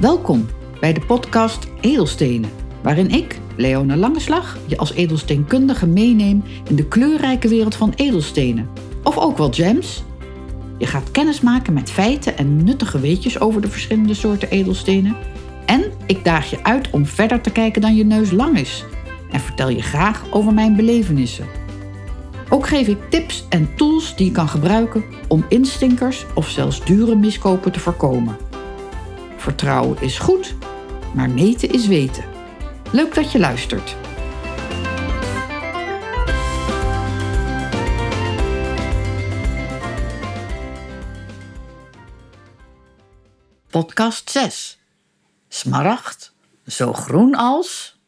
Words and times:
Welkom 0.00 0.46
bij 0.80 0.92
de 0.92 1.00
podcast 1.00 1.66
Edelstenen, 1.80 2.50
waarin 2.82 3.10
ik, 3.10 3.38
Leone 3.56 3.96
Langeslag, 3.96 4.58
je 4.66 4.76
als 4.76 4.92
edelsteenkundige 4.92 5.86
meeneem 5.86 6.42
in 6.68 6.76
de 6.76 6.88
kleurrijke 6.88 7.48
wereld 7.48 7.74
van 7.74 7.92
edelstenen. 7.94 8.68
Of 9.02 9.18
ook 9.18 9.36
wel 9.38 9.52
gems. 9.52 10.02
Je 10.78 10.86
gaat 10.86 11.10
kennis 11.10 11.40
maken 11.40 11.72
met 11.72 11.90
feiten 11.90 12.38
en 12.38 12.64
nuttige 12.64 13.00
weetjes 13.00 13.40
over 13.40 13.60
de 13.60 13.68
verschillende 13.68 14.14
soorten 14.14 14.50
edelstenen. 14.50 15.16
En 15.66 15.84
ik 16.06 16.24
daag 16.24 16.50
je 16.50 16.64
uit 16.64 16.90
om 16.90 17.06
verder 17.06 17.40
te 17.40 17.50
kijken 17.50 17.80
dan 17.80 17.94
je 17.94 18.04
neus 18.04 18.30
lang 18.30 18.58
is. 18.58 18.84
En 19.30 19.40
vertel 19.40 19.68
je 19.68 19.82
graag 19.82 20.24
over 20.30 20.54
mijn 20.54 20.76
belevenissen. 20.76 21.46
Ook 22.48 22.66
geef 22.66 22.88
ik 22.88 23.10
tips 23.10 23.46
en 23.48 23.68
tools 23.76 24.16
die 24.16 24.26
je 24.26 24.32
kan 24.32 24.48
gebruiken 24.48 25.04
om 25.28 25.44
instinkers 25.48 26.26
of 26.34 26.48
zelfs 26.48 26.84
dure 26.84 27.14
miskopen 27.14 27.72
te 27.72 27.80
voorkomen. 27.80 28.45
Vertrouwen 29.46 30.00
is 30.00 30.18
goed, 30.18 30.54
maar 31.14 31.30
meten 31.30 31.70
is 31.70 31.86
weten. 31.86 32.24
Leuk 32.92 33.14
dat 33.14 33.32
je 33.32 33.38
luistert. 33.38 33.96
Podcast 43.70 44.30
6. 44.30 44.78
Smaragd, 45.48 46.34
zo 46.66 46.92
groen 46.92 47.34
als. 47.34 47.98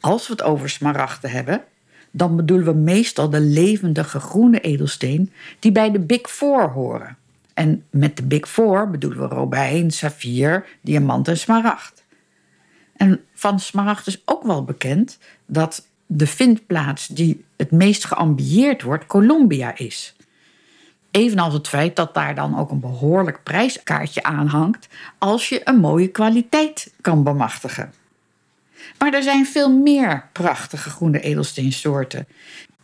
Als 0.00 0.26
we 0.26 0.32
het 0.32 0.42
over 0.42 0.70
smaragden 0.70 1.30
hebben, 1.30 1.64
dan 2.10 2.36
bedoelen 2.36 2.66
we 2.66 2.80
meestal 2.80 3.30
de 3.30 3.40
levendige 3.40 4.20
groene 4.20 4.60
edelsteen 4.60 5.32
die 5.58 5.72
bij 5.72 5.90
de 5.90 6.00
Big 6.00 6.30
Four 6.30 6.70
horen. 6.70 7.18
En 7.54 7.84
met 7.90 8.16
de 8.16 8.22
Big 8.22 8.48
Four 8.48 8.90
bedoelen 8.90 9.28
we 9.28 9.34
robijn, 9.34 9.90
saffier, 9.90 10.66
diamant 10.80 11.28
en 11.28 11.38
smaragd. 11.38 12.04
En 12.96 13.20
van 13.34 13.60
smaragd 13.60 14.06
is 14.06 14.22
ook 14.24 14.42
wel 14.42 14.64
bekend 14.64 15.18
dat 15.46 15.86
de 16.06 16.26
vindplaats 16.26 17.06
die 17.06 17.44
het 17.56 17.70
meest 17.70 18.04
geambieerd 18.04 18.82
wordt, 18.82 19.06
Colombia 19.06 19.76
is. 19.76 20.14
Evenals 21.10 21.54
het 21.54 21.68
feit 21.68 21.96
dat 21.96 22.14
daar 22.14 22.34
dan 22.34 22.58
ook 22.58 22.70
een 22.70 22.80
behoorlijk 22.80 23.42
prijskaartje 23.42 24.22
aan 24.22 24.46
hangt 24.46 24.88
als 25.18 25.48
je 25.48 25.60
een 25.64 25.78
mooie 25.78 26.08
kwaliteit 26.08 26.92
kan 27.00 27.22
bemachtigen. 27.22 27.92
Maar 28.98 29.14
er 29.14 29.22
zijn 29.22 29.46
veel 29.46 29.70
meer 29.70 30.28
prachtige 30.32 30.90
groene 30.90 31.20
edelsteensoorten. 31.20 32.26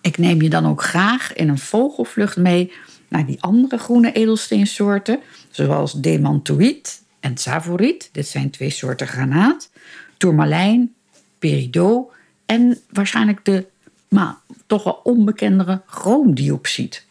Ik 0.00 0.18
neem 0.18 0.42
je 0.42 0.50
dan 0.50 0.66
ook 0.66 0.82
graag 0.82 1.32
in 1.32 1.48
een 1.48 1.58
vogelvlucht 1.58 2.36
mee 2.36 2.72
naar 3.08 3.26
die 3.26 3.42
andere 3.42 3.78
groene 3.78 4.12
edelsteensoorten, 4.12 5.20
zoals 5.50 5.92
demantoïd 5.92 7.02
en 7.20 7.36
savoriet. 7.36 8.08
Dit 8.12 8.26
zijn 8.26 8.50
twee 8.50 8.70
soorten 8.70 9.06
granaat. 9.06 9.70
Tourmalijn, 10.16 10.94
peridot 11.38 12.12
en 12.46 12.78
waarschijnlijk 12.90 13.44
de 13.44 13.66
maar 14.08 14.36
toch 14.66 14.84
wel 14.84 15.00
onbekendere 15.02 15.82
chroomdiopsied. 15.86 17.06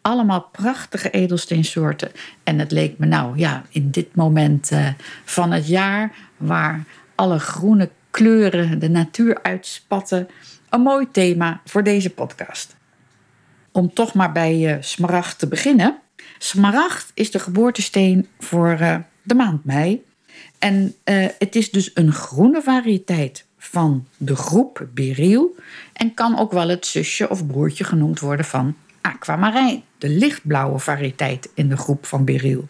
Allemaal 0.00 0.48
prachtige 0.52 1.10
edelsteensoorten. 1.10 2.10
En 2.44 2.58
het 2.58 2.70
leek 2.70 2.98
me 2.98 3.06
nou 3.06 3.38
ja, 3.38 3.64
in 3.70 3.90
dit 3.90 4.14
moment 4.14 4.70
uh, 4.70 4.88
van 5.24 5.52
het 5.52 5.68
jaar, 5.68 6.16
waar 6.36 6.84
alle 7.14 7.38
groene 7.38 7.90
kleuren 8.10 8.78
de 8.78 8.88
natuur 8.88 9.42
uitspatten, 9.42 10.28
een 10.68 10.80
mooi 10.80 11.06
thema 11.10 11.60
voor 11.64 11.82
deze 11.82 12.10
podcast. 12.10 12.76
Om 13.72 13.94
toch 13.94 14.14
maar 14.14 14.32
bij 14.32 14.76
uh, 14.76 14.82
smaragd 14.82 15.38
te 15.38 15.48
beginnen. 15.48 15.98
Smaragd 16.38 17.10
is 17.14 17.30
de 17.30 17.38
geboortesteen 17.38 18.28
voor 18.38 18.76
uh, 18.80 18.96
de 19.22 19.34
maand 19.34 19.64
mei. 19.64 20.04
En 20.58 20.94
uh, 21.04 21.26
het 21.38 21.56
is 21.56 21.70
dus 21.70 21.90
een 21.94 22.12
groene 22.12 22.62
variëteit 22.62 23.44
van 23.58 24.06
de 24.16 24.36
groep 24.36 24.86
beryl. 24.94 25.56
En 25.92 26.14
kan 26.14 26.38
ook 26.38 26.52
wel 26.52 26.68
het 26.68 26.86
zusje 26.86 27.28
of 27.28 27.46
broertje 27.46 27.84
genoemd 27.84 28.20
worden 28.20 28.44
van 28.44 28.76
aquamarijn, 29.00 29.82
de 29.98 30.08
lichtblauwe 30.08 30.78
variëteit 30.78 31.48
in 31.54 31.68
de 31.68 31.76
groep 31.76 32.06
van 32.06 32.24
beryl. 32.24 32.68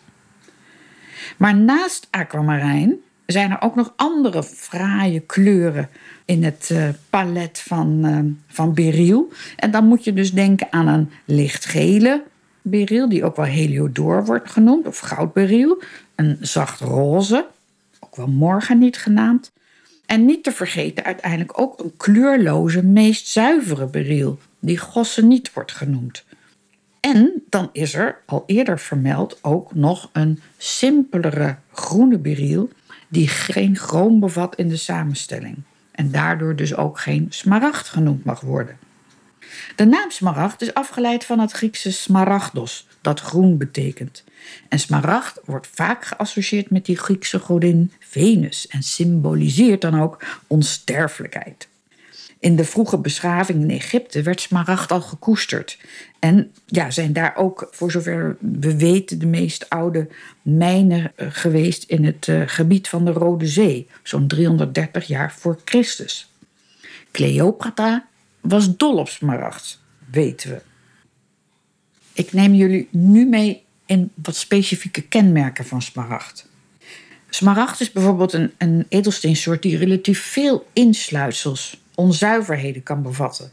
Maar 1.36 1.56
naast 1.56 2.06
aquamarijn 2.10 2.98
zijn 3.30 3.50
er 3.50 3.60
ook 3.60 3.74
nog 3.74 3.92
andere 3.96 4.42
fraaie 4.42 5.20
kleuren 5.20 5.88
in 6.24 6.44
het 6.44 6.68
uh, 6.72 6.88
palet 7.10 7.58
van, 7.58 8.06
uh, 8.06 8.18
van 8.46 8.74
beryl. 8.74 9.32
En 9.56 9.70
dan 9.70 9.86
moet 9.86 10.04
je 10.04 10.12
dus 10.12 10.32
denken 10.32 10.66
aan 10.70 10.86
een 10.86 11.10
lichtgele 11.24 12.22
beryl, 12.62 13.08
die 13.08 13.24
ook 13.24 13.36
wel 13.36 13.44
heliodor 13.44 14.24
wordt 14.24 14.50
genoemd, 14.50 14.86
of 14.86 14.98
goudberyl. 14.98 15.82
Een 16.14 16.36
zacht 16.40 16.80
roze, 16.80 17.46
ook 18.00 18.16
wel 18.16 18.28
morganiet 18.28 18.96
genaamd. 18.96 19.52
En 20.06 20.24
niet 20.24 20.44
te 20.44 20.52
vergeten 20.52 21.04
uiteindelijk 21.04 21.60
ook 21.60 21.78
een 21.78 21.96
kleurloze, 21.96 22.84
meest 22.84 23.26
zuivere 23.26 23.86
beryl, 23.86 24.38
die 24.58 24.78
gosseniet 24.78 25.52
wordt 25.52 25.72
genoemd. 25.72 26.24
En 27.00 27.42
dan 27.48 27.68
is 27.72 27.94
er, 27.94 28.18
al 28.26 28.42
eerder 28.46 28.78
vermeld, 28.78 29.38
ook 29.42 29.74
nog 29.74 30.10
een 30.12 30.40
simpelere 30.56 31.56
groene 31.72 32.18
beryl 32.18 32.68
die 33.10 33.28
geen 33.28 33.76
chroom 33.76 34.20
bevat 34.20 34.56
in 34.56 34.68
de 34.68 34.76
samenstelling 34.76 35.56
en 35.90 36.10
daardoor 36.10 36.56
dus 36.56 36.74
ook 36.74 37.00
geen 37.00 37.26
smaragd 37.28 37.88
genoemd 37.88 38.24
mag 38.24 38.40
worden. 38.40 38.78
De 39.76 39.84
naam 39.84 40.10
smaragd 40.10 40.62
is 40.62 40.74
afgeleid 40.74 41.24
van 41.24 41.38
het 41.38 41.52
Griekse 41.52 41.92
smaragdos, 41.92 42.86
dat 43.00 43.20
groen 43.20 43.56
betekent. 43.56 44.24
En 44.68 44.78
smaragd 44.78 45.40
wordt 45.44 45.68
vaak 45.74 46.04
geassocieerd 46.04 46.70
met 46.70 46.84
die 46.84 46.96
Griekse 46.96 47.38
godin 47.38 47.92
Venus 47.98 48.66
en 48.66 48.82
symboliseert 48.82 49.80
dan 49.80 50.00
ook 50.00 50.24
onsterfelijkheid. 50.46 51.68
In 52.40 52.56
de 52.56 52.64
vroege 52.64 52.98
beschaving 52.98 53.62
in 53.62 53.70
Egypte 53.70 54.22
werd 54.22 54.40
smaragd 54.40 54.92
al 54.92 55.00
gekoesterd. 55.00 55.78
En 56.18 56.52
ja, 56.66 56.90
zijn 56.90 57.12
daar 57.12 57.36
ook, 57.36 57.68
voor 57.70 57.90
zover 57.90 58.36
we 58.40 58.76
weten, 58.76 59.18
de 59.18 59.26
meest 59.26 59.68
oude 59.68 60.08
mijnen 60.42 61.12
eh, 61.16 61.26
geweest 61.30 61.82
in 61.82 62.04
het 62.04 62.26
uh, 62.26 62.42
gebied 62.46 62.88
van 62.88 63.04
de 63.04 63.10
Rode 63.10 63.46
Zee, 63.46 63.88
zo'n 64.02 64.28
330 64.28 65.06
jaar 65.06 65.32
voor 65.32 65.58
Christus. 65.64 66.30
Cleopatra 67.10 68.06
was 68.40 68.76
dol 68.76 68.96
op 68.96 69.08
smaragd, 69.08 69.80
weten 70.10 70.50
we. 70.50 70.62
Ik 72.12 72.32
neem 72.32 72.54
jullie 72.54 72.88
nu 72.90 73.26
mee 73.26 73.62
in 73.86 74.10
wat 74.14 74.36
specifieke 74.36 75.02
kenmerken 75.02 75.64
van 75.64 75.82
smaragd. 75.82 76.48
Smaragd 77.28 77.80
is 77.80 77.92
bijvoorbeeld 77.92 78.32
een, 78.32 78.52
een 78.58 78.86
edelsteensoort 78.88 79.62
die 79.62 79.76
relatief 79.76 80.20
veel 80.20 80.66
insluitsels, 80.72 81.79
onzuiverheden 81.94 82.82
kan 82.82 83.02
bevatten. 83.02 83.52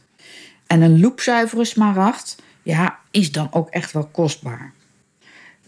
En 0.67 0.81
een 0.81 0.99
loepzuivere 0.99 1.65
smaragd 1.65 2.35
ja, 2.63 2.99
is 3.11 3.31
dan 3.31 3.47
ook 3.51 3.69
echt 3.69 3.91
wel 3.91 4.07
kostbaar. 4.07 4.73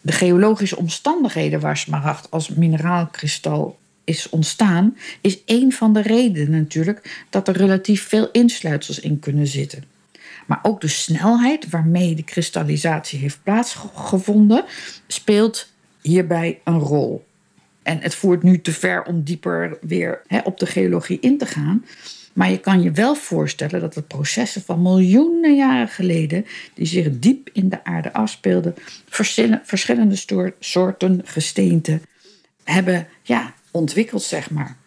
De 0.02 0.12
geologische 0.12 0.78
omstandigheden 0.78 1.60
waar 1.60 1.78
smaragd 1.78 2.32
als 2.32 2.50
mineraalkristal 2.50 3.78
is 4.04 4.30
ontstaan, 4.30 4.98
is 5.22 5.40
een 5.46 5.72
van 5.72 5.94
de 5.94 6.02
redenen 6.02 6.60
natuurlijk 6.60 7.26
dat 7.30 7.48
er 7.48 7.58
relatief 7.58 8.08
veel 8.08 8.32
insluitsels 8.32 9.00
in 9.00 9.20
kunnen 9.20 9.48
zitten. 9.48 9.84
Maar 10.46 10.60
ook 10.62 10.82
de 10.82 10.88
snelheid 10.88 11.70
waarmee 11.70 12.16
de 12.16 12.24
kristallisatie 12.24 13.20
heeft 13.20 13.40
plaatsgevonden 13.44 14.66
speelt 15.08 15.68
hierbij 16.02 16.60
een 16.64 16.80
rol. 16.80 17.26
En 17.84 18.00
het 18.00 18.16
voert 18.16 18.44
nu 18.44 18.62
te 18.62 18.72
ver 18.72 19.04
om 19.04 19.24
dieper 19.24 19.78
weer 19.82 20.22
op 20.44 20.60
de 20.60 20.66
geologie 20.66 21.20
in 21.20 21.38
te 21.38 21.46
gaan. 21.46 21.86
Maar 22.34 22.52
je 22.52 22.60
kan 22.60 22.82
je 22.82 22.92
wel 22.92 23.16
voorstellen 23.16 23.80
dat 23.80 23.96
het 23.96 24.08
processen 24.08 24.62
van 24.62 24.82
miljoenen 24.82 25.56
jaren 25.56 25.88
geleden, 25.88 26.46
die 26.74 26.86
zich 26.86 27.20
diep 27.20 27.50
in 27.54 27.70
de 27.70 27.84
aarde 27.84 28.14
afspeelden, 28.14 28.76
verschillende 29.64 30.54
soorten 30.60 31.22
gesteenten 31.26 32.02
hebben 32.64 33.08
ja, 33.22 33.54
ontwikkeld, 33.72 34.24
zeg 34.24 34.50
maar. 34.50 34.78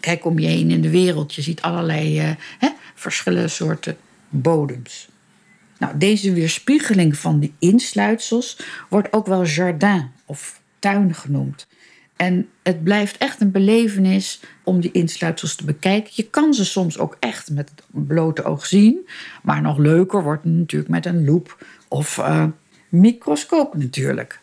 Kijk 0.00 0.24
om 0.24 0.38
je 0.38 0.46
heen 0.46 0.70
in 0.70 0.80
de 0.80 0.90
wereld, 0.90 1.34
je 1.34 1.42
ziet 1.42 1.62
allerlei 1.62 2.36
hè, 2.58 2.68
verschillende 2.94 3.48
soorten 3.48 3.96
bodems. 4.28 5.08
Nou, 5.78 5.98
deze 5.98 6.32
weerspiegeling 6.32 7.16
van 7.16 7.40
die 7.40 7.54
insluitsels 7.58 8.58
wordt 8.88 9.12
ook 9.12 9.26
wel 9.26 9.44
jardin 9.44 10.10
of 10.24 10.60
tuin 10.78 11.14
genoemd. 11.14 11.66
En 12.18 12.48
het 12.62 12.82
blijft 12.82 13.18
echt 13.18 13.40
een 13.40 13.50
belevenis 13.50 14.40
om 14.64 14.80
die 14.80 14.90
insluitsels 14.92 15.54
te 15.54 15.64
bekijken. 15.64 16.12
Je 16.14 16.22
kan 16.30 16.54
ze 16.54 16.64
soms 16.64 16.98
ook 16.98 17.16
echt 17.20 17.50
met 17.50 17.70
het 17.70 18.06
blote 18.06 18.44
oog 18.44 18.66
zien. 18.66 19.08
Maar 19.42 19.62
nog 19.62 19.78
leuker 19.78 20.22
wordt 20.22 20.44
het 20.44 20.52
natuurlijk 20.52 20.90
met 20.90 21.06
een 21.06 21.24
loep 21.24 21.64
of 21.88 22.16
uh, 22.16 22.44
microscoop 22.88 23.76
natuurlijk. 23.76 24.40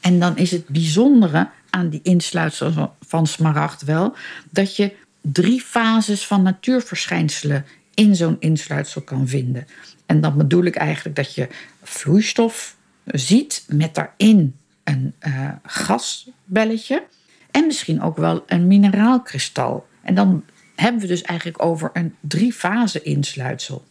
En 0.00 0.20
dan 0.20 0.36
is 0.36 0.50
het 0.50 0.68
bijzondere 0.68 1.48
aan 1.70 1.88
die 1.88 2.00
insluitsels 2.02 2.74
van 3.06 3.26
smaragd 3.26 3.84
wel 3.84 4.16
dat 4.50 4.76
je 4.76 4.92
drie 5.20 5.60
fases 5.60 6.26
van 6.26 6.42
natuurverschijnselen 6.42 7.64
in 7.94 8.16
zo'n 8.16 8.36
insluitsel 8.38 9.00
kan 9.00 9.28
vinden. 9.28 9.66
En 10.06 10.20
dan 10.20 10.36
bedoel 10.36 10.64
ik 10.64 10.76
eigenlijk 10.76 11.16
dat 11.16 11.34
je 11.34 11.48
vloeistof 11.82 12.76
ziet 13.04 13.64
met 13.68 13.94
daarin 13.94 14.54
een 14.88 15.14
uh, 15.26 15.50
gasbelletje 15.62 17.06
en 17.50 17.66
misschien 17.66 18.02
ook 18.02 18.16
wel 18.16 18.44
een 18.46 18.66
mineraalkristal. 18.66 19.86
En 20.02 20.14
dan 20.14 20.44
hebben 20.76 21.00
we 21.00 21.06
dus 21.06 21.22
eigenlijk 21.22 21.64
over 21.64 21.90
een 21.92 22.14
drie-fase 22.20 23.02
insluitsel. 23.02 23.84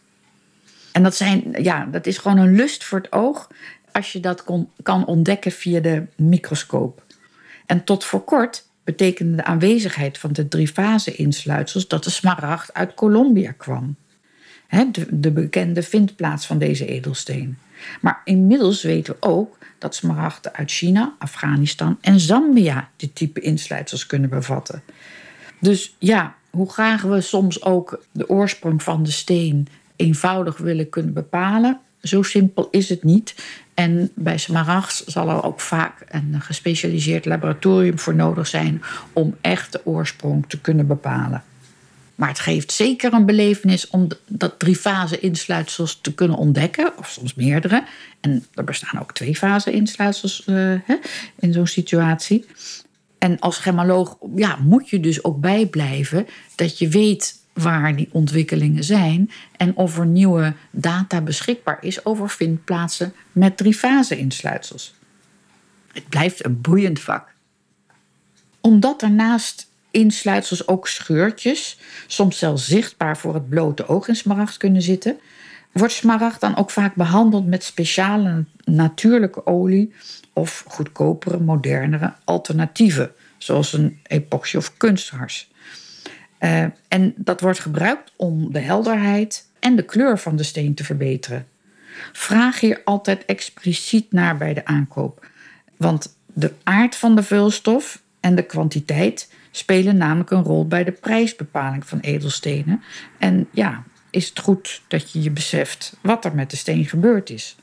En 0.92 1.02
dat, 1.02 1.16
zijn, 1.16 1.54
ja, 1.62 1.84
dat 1.84 2.06
is 2.06 2.18
gewoon 2.18 2.38
een 2.38 2.54
lust 2.54 2.84
voor 2.84 2.98
het 2.98 3.12
oog 3.12 3.50
als 3.92 4.12
je 4.12 4.20
dat 4.20 4.44
kon, 4.44 4.70
kan 4.82 5.06
ontdekken 5.06 5.52
via 5.52 5.80
de 5.80 6.06
microscoop. 6.16 7.02
En 7.66 7.84
tot 7.84 8.04
voor 8.04 8.24
kort 8.24 8.66
betekende 8.84 9.36
de 9.36 9.44
aanwezigheid 9.44 10.18
van 10.18 10.32
de 10.32 10.48
drie-fase 10.48 11.14
insluitsels 11.14 11.88
dat 11.88 12.04
de 12.04 12.10
smaragd 12.10 12.74
uit 12.74 12.94
Colombia 12.94 13.52
kwam. 13.52 13.96
De, 14.68 15.06
de 15.10 15.30
bekende 15.30 15.82
vindplaats 15.82 16.46
van 16.46 16.58
deze 16.58 16.86
edelsteen. 16.86 17.58
Maar 18.00 18.20
inmiddels 18.24 18.82
weten 18.82 19.14
we 19.14 19.26
ook 19.26 19.58
dat 19.78 19.94
smaragden 19.94 20.54
uit 20.54 20.70
China, 20.70 21.14
Afghanistan 21.18 21.98
en 22.00 22.20
Zambia 22.20 22.90
dit 22.96 23.14
type 23.14 23.40
insluitsels 23.40 24.06
kunnen 24.06 24.30
bevatten. 24.30 24.82
Dus 25.60 25.96
ja, 25.98 26.34
hoe 26.50 26.70
graag 26.70 27.02
we 27.02 27.20
soms 27.20 27.62
ook 27.62 28.04
de 28.12 28.28
oorsprong 28.28 28.82
van 28.82 29.02
de 29.02 29.10
steen 29.10 29.68
eenvoudig 29.96 30.56
willen 30.56 30.88
kunnen 30.88 31.12
bepalen, 31.12 31.80
zo 32.02 32.22
simpel 32.22 32.68
is 32.70 32.88
het 32.88 33.04
niet. 33.04 33.34
En 33.74 34.10
bij 34.14 34.38
smaragd 34.38 35.02
zal 35.06 35.28
er 35.28 35.44
ook 35.44 35.60
vaak 35.60 36.04
een 36.08 36.40
gespecialiseerd 36.40 37.24
laboratorium 37.24 37.98
voor 37.98 38.14
nodig 38.14 38.46
zijn 38.46 38.82
om 39.12 39.36
echt 39.40 39.72
de 39.72 39.86
oorsprong 39.86 40.44
te 40.48 40.60
kunnen 40.60 40.86
bepalen. 40.86 41.42
Maar 42.18 42.28
het 42.28 42.38
geeft 42.38 42.72
zeker 42.72 43.12
een 43.12 43.26
belevenis 43.26 43.88
om 43.88 44.08
dat 44.26 44.58
drie-fase 44.58 45.20
insluitsels 45.20 45.98
te 46.00 46.14
kunnen 46.14 46.36
ontdekken, 46.36 46.98
of 46.98 47.08
soms 47.08 47.34
meerdere. 47.34 47.84
En 48.20 48.46
er 48.54 48.64
bestaan 48.64 49.00
ook 49.00 49.12
twee-fase 49.12 49.70
insluitsels 49.70 50.42
uh, 50.46 50.80
in 51.38 51.52
zo'n 51.52 51.66
situatie. 51.66 52.46
En 53.18 53.38
als 53.38 53.58
gemoloog 53.58 54.18
ja, 54.36 54.56
moet 54.56 54.88
je 54.88 55.00
dus 55.00 55.24
ook 55.24 55.40
bijblijven 55.40 56.26
dat 56.54 56.78
je 56.78 56.88
weet 56.88 57.42
waar 57.52 57.96
die 57.96 58.08
ontwikkelingen 58.12 58.84
zijn 58.84 59.30
en 59.56 59.76
of 59.76 59.98
er 59.98 60.06
nieuwe 60.06 60.54
data 60.70 61.20
beschikbaar 61.20 61.78
is 61.80 62.04
over 62.04 62.30
vindplaatsen 62.30 63.12
met 63.32 63.56
drie-fase 63.56 64.18
insluitsels. 64.18 64.94
Het 65.92 66.08
blijft 66.08 66.44
een 66.44 66.60
boeiend 66.60 67.00
vak. 67.00 67.28
Omdat 68.60 69.02
er 69.02 69.10
naast 69.10 69.67
insluitsels 69.98 70.66
ook 70.66 70.88
scheurtjes, 70.88 71.78
soms 72.06 72.38
zelfs 72.38 72.66
zichtbaar 72.66 73.16
voor 73.16 73.34
het 73.34 73.48
blote 73.48 73.88
oog 73.88 74.08
in 74.08 74.16
smaragd 74.16 74.56
kunnen 74.56 74.82
zitten, 74.82 75.18
wordt 75.72 75.92
smaragd 75.92 76.40
dan 76.40 76.56
ook 76.56 76.70
vaak 76.70 76.94
behandeld 76.94 77.46
met 77.46 77.64
speciale 77.64 78.44
natuurlijke 78.64 79.46
olie 79.46 79.92
of 80.32 80.64
goedkopere, 80.66 81.38
modernere 81.38 82.14
alternatieven, 82.24 83.12
zoals 83.38 83.72
een 83.72 83.98
epoxy 84.02 84.56
of 84.56 84.76
kunsthars. 84.76 85.50
Uh, 86.40 86.64
en 86.88 87.14
dat 87.16 87.40
wordt 87.40 87.58
gebruikt 87.58 88.12
om 88.16 88.52
de 88.52 88.58
helderheid 88.58 89.48
en 89.60 89.76
de 89.76 89.82
kleur 89.82 90.18
van 90.18 90.36
de 90.36 90.42
steen 90.42 90.74
te 90.74 90.84
verbeteren. 90.84 91.46
Vraag 92.12 92.60
hier 92.60 92.80
altijd 92.84 93.24
expliciet 93.24 94.12
naar 94.12 94.36
bij 94.36 94.54
de 94.54 94.64
aankoop, 94.64 95.26
want 95.76 96.16
de 96.26 96.52
aard 96.62 96.96
van 96.96 97.16
de 97.16 97.22
vulstof 97.22 98.02
en 98.20 98.34
de 98.34 98.42
kwantiteit 98.42 99.28
spelen 99.58 99.96
namelijk 99.96 100.30
een 100.30 100.42
rol 100.42 100.66
bij 100.66 100.84
de 100.84 100.92
prijsbepaling 100.92 101.86
van 101.86 102.00
edelstenen. 102.00 102.82
En 103.18 103.48
ja, 103.50 103.84
is 104.10 104.28
het 104.28 104.38
goed 104.38 104.82
dat 104.88 105.12
je 105.12 105.22
je 105.22 105.30
beseft 105.30 105.96
wat 106.00 106.24
er 106.24 106.34
met 106.34 106.50
de 106.50 106.56
steen 106.56 106.84
gebeurd 106.84 107.30
is. 107.30 107.56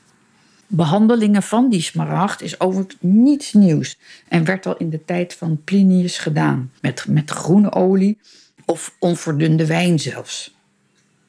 Behandelingen 0.66 1.42
van 1.42 1.70
die 1.70 1.80
smaragd 1.80 2.42
is 2.42 2.60
overigens 2.60 2.96
niets 3.00 3.52
nieuws 3.52 3.98
en 4.28 4.44
werd 4.44 4.66
al 4.66 4.76
in 4.76 4.90
de 4.90 5.04
tijd 5.04 5.34
van 5.34 5.62
Plinius 5.64 6.18
gedaan. 6.18 6.72
Met, 6.80 7.06
met 7.08 7.30
groene 7.30 7.72
olie 7.72 8.18
of 8.64 8.96
onverdunde 8.98 9.66
wijn 9.66 9.98
zelfs. 9.98 10.54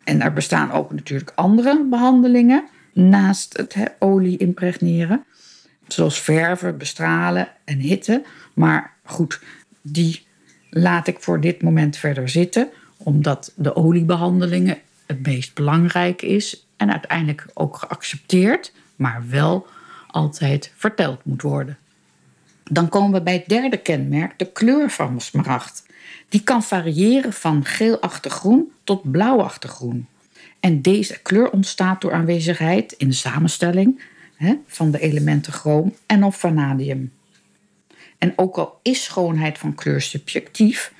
En 0.04 0.22
er 0.22 0.34
bestaan 0.34 0.72
ook 0.72 0.94
natuurlijk 0.94 1.31
andere 1.36 1.86
behandelingen 1.90 2.68
naast 2.94 3.58
het 3.58 3.75
olie 4.00 4.38
impregneren, 4.38 5.25
zoals 5.88 6.19
verven, 6.19 6.78
bestralen 6.78 7.48
en 7.66 7.80
hitte. 7.80 8.24
Maar 8.54 8.94
goed, 9.04 9.42
die 9.81 10.26
laat 10.69 11.08
ik 11.08 11.19
voor 11.19 11.42
dit 11.42 11.62
moment 11.62 11.98
verder 11.98 12.30
zitten, 12.30 12.69
omdat 12.98 13.52
de 13.56 13.75
oliebehandelingen 13.75 14.78
het 15.06 15.25
meest 15.25 15.54
belangrijk 15.54 16.22
is 16.22 16.68
en 16.78 16.92
uiteindelijk 16.92 17.46
ook 17.54 17.78
geaccepteerd, 17.78 18.74
maar 18.96 19.24
wel 19.30 19.68
altijd 20.08 20.72
verteld 20.75 21.25
moet 21.25 21.42
worden. 21.42 21.78
Dan 22.64 22.90
komen 22.90 23.12
we 23.12 23.22
bij 23.22 23.34
het 23.34 23.48
derde 23.48 23.78
kenmerk, 23.78 24.40
de 24.40 24.52
kleur 24.52 24.90
van 24.90 25.22
smaragd. 25.22 25.86
Die 26.30 26.44
kan 26.44 26.64
variëren 26.64 27.34
van 27.34 27.66
geelachtig 27.66 28.34
groen 28.34 28.72
tot 28.84 29.12
blauwachtig 29.12 29.72
groen. 29.72 30.08
En 30.60 30.81
deze 30.81 31.22
kleur 31.22 31.50
ontstaat 31.50 32.02
door 32.02 32.14
aanwezigheid 32.14 32.92
in 32.92 33.08
de 33.08 33.14
samenstelling 33.14 34.02
hè, 34.36 34.56
van 34.68 34.92
de 34.92 35.00
elementen 35.00 35.54
chroom 35.54 35.96
en 36.06 36.24
of 36.24 36.40
vanadium. 36.40 37.12
En 38.18 38.34
ook 38.36 38.58
al 38.58 38.80
is 38.81 39.04
schoonheid 39.04 39.58
van 39.58 39.75
kleur 39.75 40.02
subjectief, 40.02 40.94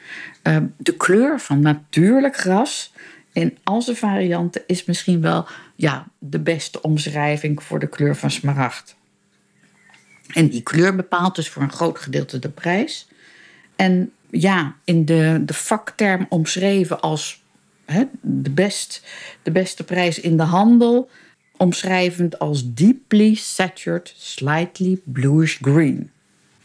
uh, 0.44 0.58
de 0.78 0.96
kleur 0.96 1.40
van 1.40 1.60
natuurlijk 1.60 2.38
gras 2.38 2.92
in 3.38 3.58
al 3.64 3.82
zijn 3.82 3.98
varianten 3.98 4.62
is 4.68 4.86
misschien 4.86 5.22
wel 5.22 5.48
ja, 5.76 6.08
de 6.20 6.40
beste 6.40 6.82
omschrijving 6.82 7.64
voor 7.64 7.80
de 7.80 7.88
kleur 7.88 8.16
van 8.16 8.32
smaragd. 8.32 8.96
En 10.34 10.48
die 10.48 10.64
kleur 10.64 10.96
bepaalt 10.96 11.36
dus 11.36 11.50
voor 11.50 11.62
een 11.62 11.72
groot 11.72 12.00
gedeelte 12.00 12.40
de 12.40 12.50
prijs. 12.50 13.08
En 13.76 14.12
ja, 14.30 14.76
in 14.84 15.06
de, 15.06 15.42
de 15.46 15.54
vakterm 15.54 16.26
omschreven 16.30 17.00
als 17.00 17.44
de, 18.22 18.52
best, 18.52 19.04
de 19.44 19.52
beste 19.52 19.84
prijs 19.84 20.20
in 20.20 20.38
de 20.38 20.44
handel, 20.44 21.10
omschrijvend 21.58 22.40
als 22.40 22.74
deeply 22.74 23.34
saturated, 23.36 24.14
slightly 24.18 25.02
bluish 25.04 25.58
green. 25.62 26.12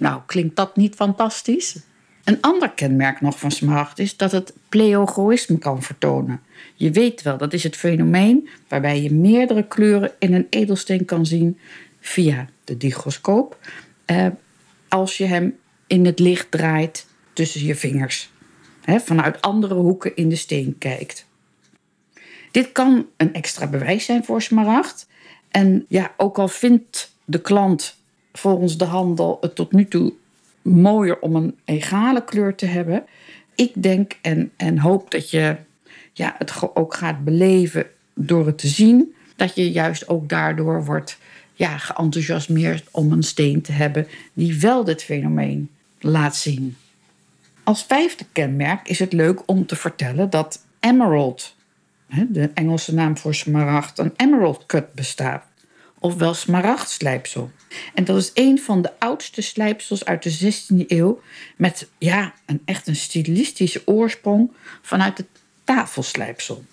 Nou, 0.03 0.21
klinkt 0.27 0.57
dat 0.57 0.77
niet 0.77 0.95
fantastisch? 0.95 1.77
Een 2.25 2.41
ander 2.41 2.71
kenmerk 2.71 3.21
nog 3.21 3.39
van 3.39 3.51
smaragd 3.51 3.99
is 3.99 4.17
dat 4.17 4.33
het 4.33 4.53
pleogoïsme 4.69 5.59
kan 5.59 5.83
vertonen. 5.83 6.41
Je 6.75 6.91
weet 6.91 7.23
wel, 7.23 7.39
dat 7.39 7.53
is 7.53 7.63
het 7.63 7.77
fenomeen 7.77 8.49
waarbij 8.69 9.03
je 9.03 9.13
meerdere 9.13 9.67
kleuren 9.67 10.13
in 10.19 10.35
een 10.35 10.47
edelsteen 10.51 11.05
kan 11.05 11.27
zien 11.27 11.59
via 12.01 12.49
de 12.65 12.77
digroscoop. 12.77 13.59
Eh, 14.05 14.27
als 14.89 15.17
je 15.17 15.25
hem 15.25 15.59
in 15.87 16.06
het 16.06 16.19
licht 16.19 16.51
draait 16.51 17.06
tussen 17.32 17.65
je 17.65 17.75
vingers. 17.75 18.31
Vanuit 18.85 19.41
andere 19.41 19.75
hoeken 19.75 20.17
in 20.17 20.29
de 20.29 20.37
steen 20.37 20.79
kijkt. 20.79 21.27
Dit 22.51 22.73
kan 22.73 23.06
een 23.17 23.35
extra 23.35 23.67
bewijs 23.67 24.05
zijn 24.05 24.25
voor 24.25 24.43
smaragd. 24.43 25.06
En 25.51 25.85
ja, 25.89 26.15
ook 26.17 26.39
al 26.39 26.49
vindt 26.49 27.15
de 27.25 27.41
klant 27.41 28.01
volgens 28.32 28.77
de 28.77 28.84
handel 28.84 29.39
het 29.41 29.55
tot 29.55 29.72
nu 29.72 29.89
toe 29.89 30.12
mooier 30.62 31.19
om 31.19 31.36
een 31.36 31.56
egale 31.65 32.24
kleur 32.24 32.55
te 32.55 32.67
hebben. 32.67 33.05
Ik 33.55 33.82
denk 33.82 34.19
en, 34.20 34.51
en 34.56 34.79
hoop 34.79 35.10
dat 35.10 35.31
je 35.31 35.56
ja, 36.12 36.34
het 36.39 36.53
ook 36.74 36.94
gaat 36.94 37.24
beleven 37.24 37.86
door 38.15 38.46
het 38.46 38.58
te 38.58 38.69
zien. 38.69 39.15
Dat 39.36 39.55
je 39.55 39.70
juist 39.70 40.08
ook 40.08 40.29
daardoor 40.29 40.84
wordt 40.84 41.19
ja, 41.53 41.79
geenthousiasmeerd 41.79 42.89
om 42.91 43.12
een 43.12 43.22
steen 43.22 43.62
te 43.62 43.72
hebben 43.72 44.06
die 44.32 44.60
wel 44.60 44.84
dit 44.84 45.03
fenomeen 45.03 45.70
laat 46.01 46.36
zien. 46.36 46.77
Als 47.65 47.84
vijfde 47.84 48.24
kenmerk 48.32 48.89
is 48.89 48.98
het 48.98 49.12
leuk 49.12 49.43
om 49.46 49.67
te 49.67 49.77
vertellen 49.77 50.31
dat 50.31 50.65
emerald, 50.81 51.55
de 52.29 52.51
Engelse 52.55 52.94
naam 52.94 53.19
voor 53.19 53.34
smaragd, 53.34 53.98
een 53.98 54.12
emerald 54.17 54.67
cut 54.67 54.93
bestaat 54.93 55.44
ofwel 56.03 56.35
smaragdslijpsel. 56.35 57.51
En 57.94 58.05
dat 58.05 58.17
is 58.17 58.31
een 58.35 58.59
van 58.59 58.82
de 58.82 58.91
oudste 58.99 59.43
slijpsels 59.43 60.05
uit 60.05 60.23
de 60.23 60.53
16e 60.53 60.87
eeuw 60.87 61.21
met 61.56 61.89
ja, 61.99 62.35
een 62.47 62.63
echt 62.65 62.87
een 62.87 62.97
stilistische 62.97 63.82
oorsprong 63.85 64.53
vanuit 64.82 65.19
het 65.19 65.27
tafelslijpsel. 65.65 66.65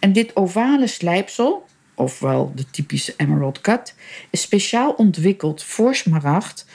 En 0.00 0.12
dit 0.12 0.36
ovale 0.36 0.86
slijpsel, 0.86 1.66
ofwel 1.94 2.52
de 2.54 2.70
typische 2.70 3.14
emerald 3.16 3.60
cut, 3.60 3.94
is 4.30 4.40
speciaal 4.40 4.92
ontwikkeld 4.92 5.62
voor 5.62 5.94
smaragd 5.94 6.66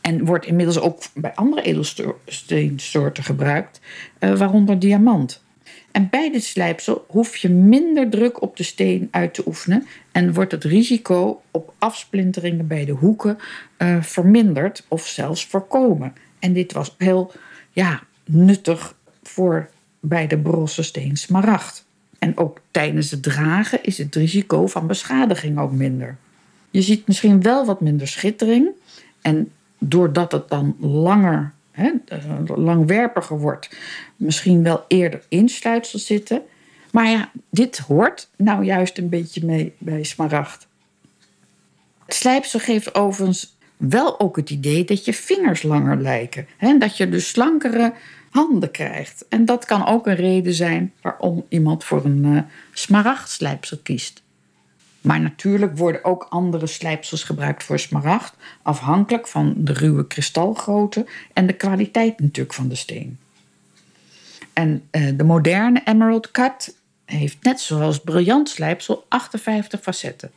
en 0.00 0.24
wordt 0.24 0.46
inmiddels 0.46 0.78
ook 0.78 1.02
bij 1.14 1.34
andere 1.34 1.62
edelsteensoorten 1.62 3.24
gebruikt, 3.24 3.80
eh, 4.18 4.36
waaronder 4.38 4.78
diamant. 4.78 5.44
En 5.96 6.08
bij 6.10 6.30
dit 6.30 6.44
slijpsel 6.44 7.04
hoef 7.08 7.36
je 7.36 7.48
minder 7.48 8.10
druk 8.10 8.42
op 8.42 8.56
de 8.56 8.62
steen 8.62 9.08
uit 9.10 9.34
te 9.34 9.42
oefenen 9.46 9.86
en 10.12 10.32
wordt 10.32 10.52
het 10.52 10.64
risico 10.64 11.42
op 11.50 11.74
afsplinteringen 11.78 12.66
bij 12.66 12.84
de 12.84 12.92
hoeken 12.92 13.38
uh, 13.78 14.02
verminderd 14.02 14.84
of 14.88 15.06
zelfs 15.06 15.46
voorkomen. 15.46 16.14
En 16.38 16.52
dit 16.52 16.72
was 16.72 16.94
heel 16.98 17.32
ja, 17.72 18.02
nuttig 18.24 18.94
voor 19.22 19.68
bij 20.00 20.26
de 20.26 20.38
brosse 20.38 20.82
steen 20.82 21.16
smaragd. 21.16 21.84
En 22.18 22.36
ook 22.36 22.60
tijdens 22.70 23.10
het 23.10 23.22
dragen 23.22 23.82
is 23.82 23.98
het 23.98 24.14
risico 24.14 24.66
van 24.66 24.86
beschadiging 24.86 25.58
ook 25.58 25.72
minder. 25.72 26.16
Je 26.70 26.82
ziet 26.82 27.06
misschien 27.06 27.42
wel 27.42 27.66
wat 27.66 27.80
minder 27.80 28.08
schittering 28.08 28.68
En 29.22 29.52
doordat 29.78 30.32
het 30.32 30.48
dan 30.48 30.76
langer, 30.80 31.52
hè, 31.76 31.90
langwerpiger 32.54 33.38
wordt, 33.38 33.76
misschien 34.16 34.62
wel 34.62 34.84
eerder 34.88 35.22
insluitsels 35.28 36.06
zitten. 36.06 36.42
Maar 36.92 37.08
ja, 37.08 37.30
dit 37.50 37.78
hoort 37.78 38.28
nou 38.36 38.64
juist 38.64 38.98
een 38.98 39.08
beetje 39.08 39.44
mee 39.44 39.74
bij 39.78 40.02
smaragd. 40.02 40.66
Slijpsel 42.06 42.60
geeft 42.60 42.94
overigens 42.94 43.56
wel 43.76 44.20
ook 44.20 44.36
het 44.36 44.50
idee 44.50 44.84
dat 44.84 45.04
je 45.04 45.12
vingers 45.12 45.62
langer 45.62 45.96
lijken. 45.96 46.46
Hè? 46.56 46.78
Dat 46.78 46.96
je 46.96 47.08
dus 47.08 47.28
slankere 47.28 47.92
handen 48.30 48.70
krijgt. 48.70 49.24
En 49.28 49.44
dat 49.44 49.64
kan 49.64 49.86
ook 49.86 50.06
een 50.06 50.14
reden 50.14 50.54
zijn 50.54 50.92
waarom 51.02 51.46
iemand 51.48 51.84
voor 51.84 52.04
een 52.04 52.24
uh, 52.24 52.40
smaragdslijpsel 52.72 53.78
kiest. 53.82 54.22
Maar 55.06 55.20
natuurlijk 55.20 55.78
worden 55.78 56.04
ook 56.04 56.26
andere 56.28 56.66
slijpsels 56.66 57.24
gebruikt 57.24 57.64
voor 57.64 57.78
smaragd, 57.78 58.34
afhankelijk 58.62 59.26
van 59.26 59.54
de 59.56 59.72
ruwe 59.72 60.06
kristalgrootte 60.06 61.06
en 61.32 61.46
de 61.46 61.52
kwaliteit 61.52 62.20
natuurlijk 62.20 62.54
van 62.54 62.68
de 62.68 62.74
steen. 62.74 63.18
En 64.52 64.82
uh, 64.90 65.10
de 65.16 65.24
moderne 65.24 65.82
emerald 65.84 66.30
cut 66.30 66.74
heeft 67.04 67.36
net 67.42 67.60
zoals 67.60 68.00
briljant 68.00 68.48
slijpsel 68.48 69.04
58 69.08 69.80
facetten. 69.80 70.30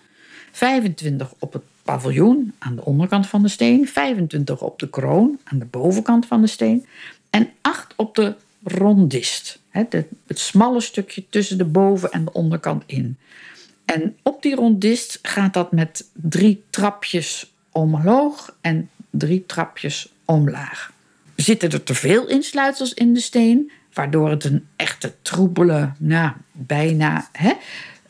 25 0.52 1.34
op 1.40 1.54
het 1.54 1.64
paviljoen 1.84 2.54
aan 2.60 2.76
de 2.76 2.86
onderkant 2.86 3.28
van 3.28 3.42
de 3.42 3.50
steen, 3.50 3.88
25 3.88 4.62
op 4.62 4.80
de 4.80 4.90
kroon 4.90 5.40
aan 5.44 5.60
de 5.60 5.66
bovenkant 5.66 6.26
van 6.26 6.42
de 6.42 6.48
steen 6.48 6.86
en 7.30 7.50
8 7.62 7.94
op 7.96 8.16
de 8.16 8.36
rondist, 8.64 9.60
het 9.70 10.06
smalle 10.28 10.82
stukje 10.82 11.24
tussen 11.30 11.58
de 11.58 11.66
boven- 11.66 12.12
en 12.12 12.26
de 12.26 12.34
onderkant 12.34 12.84
in. 12.86 13.18
En 13.94 14.18
op 14.24 14.42
die 14.42 14.56
rondist 14.56 15.20
gaat 15.22 15.54
dat 15.54 15.72
met 15.72 16.10
drie 16.14 16.64
trapjes 16.70 17.54
omhoog 17.72 18.56
en 18.62 18.90
drie 19.10 19.46
trapjes 19.46 20.14
omlaag. 20.26 20.92
Zitten 21.36 21.72
er 21.72 21.84
te 21.84 21.94
veel 21.94 22.28
insluitsels 22.28 22.94
in 22.94 23.14
de 23.14 23.20
steen, 23.20 23.72
waardoor 23.94 24.30
het 24.30 24.44
een 24.44 24.68
echte 24.76 25.16
troebele, 25.22 25.92
nou, 25.98 26.32
bijna 26.52 27.30
hè, 27.32 27.54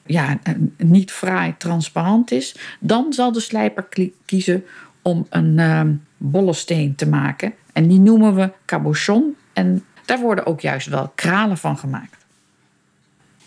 ja, 0.05 0.39
niet 0.77 1.11
fraai 1.11 1.55
transparant 1.57 2.31
is, 2.31 2.55
dan 2.79 3.13
zal 3.13 3.31
de 3.31 3.39
slijper 3.39 3.87
kiezen 4.25 4.65
om 5.01 5.27
een 5.29 5.57
uh, 5.57 5.81
bolle 6.17 6.53
steen 6.53 6.95
te 6.95 7.07
maken. 7.07 7.53
En 7.73 7.87
die 7.87 7.99
noemen 7.99 8.35
we 8.35 8.51
cabochon. 8.65 9.35
En 9.53 9.85
daar 10.05 10.19
worden 10.19 10.45
ook 10.45 10.61
juist 10.61 10.87
wel 10.87 11.11
kralen 11.15 11.57
van 11.57 11.77
gemaakt. 11.77 12.25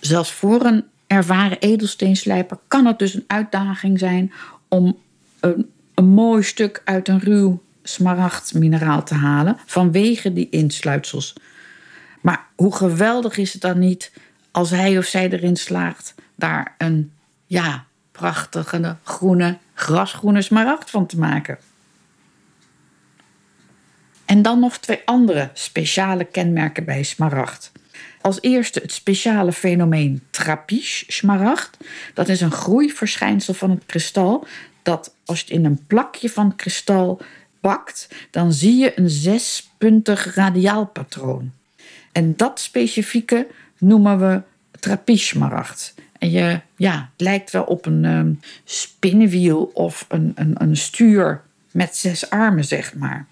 Zelfs 0.01 0.33
voor 0.33 0.65
een 0.65 0.85
ervaren 1.13 1.59
edelsteenslijper 1.59 2.59
kan 2.69 2.87
het 2.87 2.99
dus 2.99 3.15
een 3.15 3.25
uitdaging 3.27 3.99
zijn 3.99 4.33
om 4.69 4.99
een, 5.41 5.71
mooi 5.95 6.43
stuk 6.43 6.83
uit 6.85 7.09
een 7.09 7.21
ruw 7.21 7.63
smaragdmineraal 7.83 9.05
te 9.05 9.15
halen 9.15 9.57
vanwege 9.67 10.33
die 10.33 10.49
insluitsels. 10.51 11.35
Maar 12.21 12.47
hoe 12.57 12.75
geweldig 12.75 13.37
is 13.37 13.53
het 13.53 13.63
dan 13.63 13.79
niet 13.79 14.13
als 14.51 14.71
hij 14.71 14.99
of 14.99 15.05
zij 15.05 15.31
erin 15.31 15.57
slaagt 15.57 16.15
daar 16.35 16.75
een 16.79 17.13
ja, 17.47 17.85
prachtige 18.13 18.97
groene, 19.03 19.59
grasgroene 19.75 20.43
smaragd 20.43 20.91
van 20.91 21.07
te 21.07 21.19
maken. 21.19 21.59
En 24.25 24.43
dan 24.43 24.61
nog 24.61 24.79
twee 24.79 25.01
andere 25.05 25.51
speciale 25.53 26.25
kenmerken 26.25 26.85
bij 26.85 27.03
smaragd. 27.03 27.73
Als 28.23 28.39
eerste 28.41 28.79
het 28.81 28.93
speciale 28.93 29.53
fenomeen 29.53 30.23
trapiche-smaragd. 30.31 31.77
Dat 32.15 32.29
is 32.29 32.41
een 32.41 32.53
groeiverschijnsel 32.53 33.55
van 33.55 33.71
het 33.71 33.83
kristal. 33.87 34.47
Dat 34.83 35.15
als 35.25 35.39
je 35.39 35.45
het 35.45 35.55
in 35.55 35.65
een 35.65 35.87
plakje 35.87 36.31
van 36.31 36.57
kristal 36.57 37.21
bakt, 37.61 38.09
dan 38.31 38.53
zie 38.53 38.77
je 38.77 38.99
een 38.99 39.11
zespuntig 39.11 40.35
radiaalpatroon. 40.35 41.53
En 42.13 42.37
dat 42.37 42.61
specifieke 42.61 43.47
noemen 43.79 44.19
we 44.19 44.43
trapiche-smaragd. 44.81 45.95
En 46.19 46.31
je, 46.31 46.61
ja, 46.77 47.11
het 47.13 47.21
lijkt 47.21 47.51
wel 47.51 47.63
op 47.63 47.87
een 47.87 48.05
um, 48.05 48.41
spinnenwiel 48.65 49.71
of 49.75 50.05
een, 50.09 50.33
een, 50.35 50.55
een 50.63 50.77
stuur 50.77 51.43
met 51.71 51.97
zes 51.97 52.31
armen, 52.31 52.65
zeg 52.65 52.95
maar. 52.95 53.27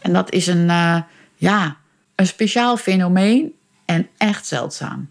En 0.00 0.12
dat 0.12 0.32
is 0.32 0.46
een, 0.46 0.68
uh, 0.68 1.02
ja, 1.36 1.76
een 2.14 2.26
speciaal 2.26 2.76
fenomeen 2.76 3.52
en 3.88 4.08
echt 4.16 4.46
zeldzaam. 4.46 5.08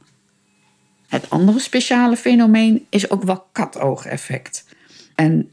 Het 1.07 1.29
andere 1.29 1.59
speciale 1.59 2.15
fenomeen 2.15 2.85
is 2.89 3.09
ook 3.09 3.23
wel 3.23 3.47
katoogeffect. 3.51 4.65
En 5.15 5.51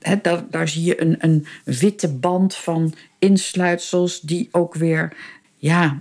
daar, 0.51 0.69
zie 0.69 0.85
je 0.85 1.01
een, 1.01 1.17
een 1.19 1.47
witte 1.65 2.09
band 2.09 2.55
van 2.55 2.95
insluitsels 3.19 4.21
die 4.21 4.49
ook 4.53 4.75
weer 4.75 5.17
ja, 5.57 6.01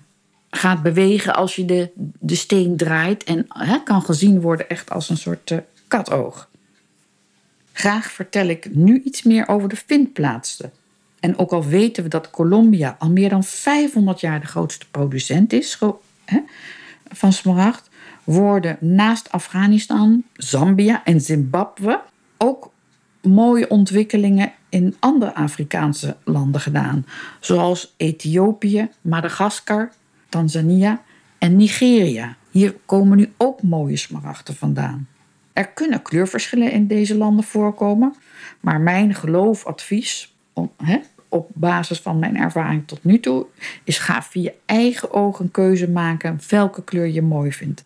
gaat 0.50 0.82
bewegen 0.82 1.36
als 1.36 1.56
je 1.56 1.66
de, 1.66 1.92
de 2.20 2.36
steen 2.36 2.78
draait. 2.78 3.24
En 3.24 3.48
kan 3.84 4.02
gezien 4.02 4.42
worden 4.42 4.70
echt 4.70 4.90
als 4.90 5.10
een 5.10 5.18
soort 5.18 5.52
uh, 5.52 5.58
katoog. 5.88 6.50
Graag 7.74 8.12
vertel 8.12 8.48
ik 8.48 8.76
nu 8.76 9.02
iets 9.04 9.24
meer 9.24 9.48
over 9.48 9.70
de 9.70 9.82
vindplaatsen. 9.86 10.72
En 11.20 11.38
ook 11.38 11.52
al 11.52 11.66
weten 11.66 12.04
we 12.04 12.10
dat 12.10 12.30
Colombia 12.30 12.96
al 13.00 13.10
meer 13.10 13.30
dan 13.30 13.44
500 13.44 14.20
jaar 14.20 14.40
de 14.40 14.48
grootste 14.48 14.86
producent 14.92 15.54
is 15.54 15.76
van 17.14 17.34
smaragd, 17.34 17.90
worden 18.24 18.78
naast 18.80 19.32
Afghanistan, 19.32 20.24
Zambia 20.34 21.04
en 21.04 21.22
Zimbabwe 21.22 22.02
ook 22.38 22.72
mooie 23.22 23.70
ontwikkelingen 23.70 24.52
in 24.70 24.96
andere 25.00 25.36
Afrikaanse 25.36 26.18
landen 26.24 26.62
gedaan, 26.62 27.06
zoals 27.40 27.94
Ethiopië, 27.98 28.90
Madagaskar, 29.02 29.92
Tanzania 30.30 31.02
en 31.38 31.56
Nigeria. 31.56 32.36
Hier 32.52 32.76
komen 32.86 33.18
nu 33.18 33.34
ook 33.38 33.62
mooie 33.62 33.98
smaragden 33.98 34.56
vandaan. 34.56 35.08
Er 35.54 35.68
kunnen 35.68 36.02
kleurverschillen 36.02 36.72
in 36.72 36.88
deze 36.88 37.18
landen 37.18 37.44
voorkomen, 37.44 38.16
maar 38.60 38.82
mijn 38.82 39.14
geloofadvies 39.14 40.34
om, 40.54 40.72
hè, 40.84 41.00
op 41.34 41.50
basis 41.54 42.00
van 42.00 42.20
mijn 42.20 42.38
ervaring 42.38 42.88
tot 42.88 43.04
nu 43.04 43.20
toe 43.20 43.46
is 43.84 43.98
ga 43.98 44.24
via 44.24 44.52
eigen 44.66 45.14
ogen 45.14 45.46
een 45.46 45.52
keuze 45.52 45.90
maken 45.90 46.40
welke 46.50 46.84
kleur 46.84 47.08
je 47.08 47.22
mooi 47.22 47.52
vindt. 47.52 47.84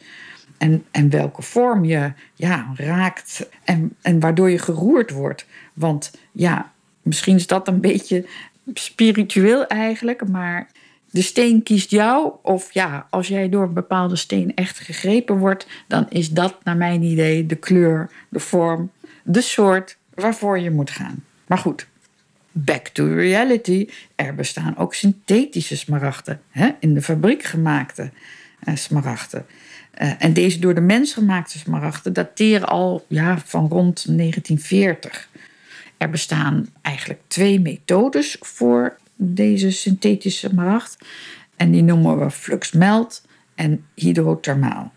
En, 0.58 0.86
en 0.92 1.10
welke 1.10 1.42
vorm 1.42 1.86
je 1.86 2.12
ja, 2.34 2.72
raakt 2.76 3.50
en, 3.64 3.96
en 4.02 4.20
waardoor 4.20 4.50
je 4.50 4.60
geroerd 4.60 5.12
wordt. 5.12 5.46
Want 5.74 6.12
ja, 6.32 6.72
misschien 7.02 7.36
is 7.36 7.48
dat 7.48 7.68
een 7.68 7.82
beetje 7.82 8.26
spiritueel 8.74 9.68
eigenlijk, 9.68 10.28
maar 10.28 10.68
de 11.12 11.22
steen 11.22 11.64
kiest 11.64 11.92
jou. 11.92 12.32
Of 12.42 12.74
ja, 12.74 13.08
als 13.10 13.28
jij 13.28 13.50
door 13.50 13.64
een 13.64 13.74
bepaalde 13.74 14.16
steen 14.16 14.56
echt 14.56 14.80
gegrepen 14.80 15.38
wordt, 15.38 15.68
dan 15.88 16.06
is 16.10 16.30
dat 16.30 16.64
naar 16.64 16.78
mijn 16.78 17.02
idee 17.02 17.46
de 17.46 17.56
kleur, 17.56 18.10
de 18.30 18.40
vorm, 18.40 18.92
de 19.24 19.42
soort 19.42 19.98
waarvoor 20.14 20.60
je 20.60 20.72
moet 20.72 20.90
gaan. 20.90 21.24
Maar 21.48 21.58
goed, 21.58 21.88
back 22.66 22.88
to 22.88 23.14
reality. 23.14 23.88
Er 24.16 24.36
bestaan 24.36 24.78
ook 24.78 24.94
synthetische 24.94 25.78
smaragden, 25.78 26.42
hè? 26.50 26.70
in 26.80 26.94
de 26.94 27.02
fabriek 27.02 27.44
gemaakte 27.44 28.12
uh, 28.64 28.76
smaragden. 28.76 29.46
Uh, 30.02 30.12
en 30.20 30.34
deze 30.34 30.60
door 30.60 30.74
de 30.74 30.82
mens 30.82 31.14
gemaakte 31.14 31.58
smaragden 31.58 32.14
dateren 32.14 32.68
al 32.68 33.06
ja, 33.08 33.38
van 33.38 33.68
rond 33.68 34.06
1940. 34.18 35.30
Er 35.98 36.10
bestaan 36.10 36.70
eigenlijk 36.82 37.22
twee 37.28 37.60
methodes 37.60 38.38
voor 38.40 38.98
deze 39.16 39.72
synthetische 39.72 40.48
smaragd. 40.48 40.98
En 41.56 41.72
die 41.72 41.84
noemen 41.84 42.20
we 42.20 42.32
fluxmelt 42.32 43.26
en 43.56 43.86
hydrothermaal. 43.96 44.92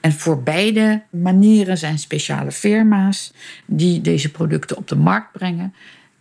En 0.00 0.12
voor 0.12 0.42
beide 0.42 1.02
manieren 1.10 1.78
zijn 1.78 1.98
speciale 1.98 2.52
firma's 2.52 3.32
die 3.66 4.00
deze 4.00 4.30
producten 4.30 4.76
op 4.76 4.88
de 4.88 4.96
markt 4.96 5.32
brengen. 5.32 5.74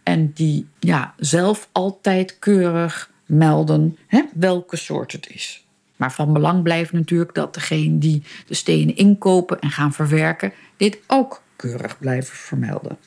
En 0.10 0.32
die 0.34 0.68
ja, 0.80 1.14
zelf 1.18 1.70
altijd 1.72 2.40
keurig 2.40 3.12
melden 3.26 3.98
hè, 4.08 4.24
welke 4.34 4.76
soort 4.76 5.12
het 5.12 5.30
is. 5.30 5.66
Maar 5.96 6.14
van 6.14 6.34
belang 6.34 6.64
blijft 6.64 6.92
natuurlijk 6.92 7.34
dat 7.34 7.54
degene 7.54 7.98
die 7.98 8.24
de 8.48 8.54
stenen 8.54 8.96
inkopen 8.96 9.60
en 9.60 9.72
gaan 9.72 9.94
verwerken, 9.94 10.54
dit 10.78 11.00
ook 11.08 11.42
keurig 11.56 12.00
blijven 12.00 12.36
vermelden. 12.36 12.98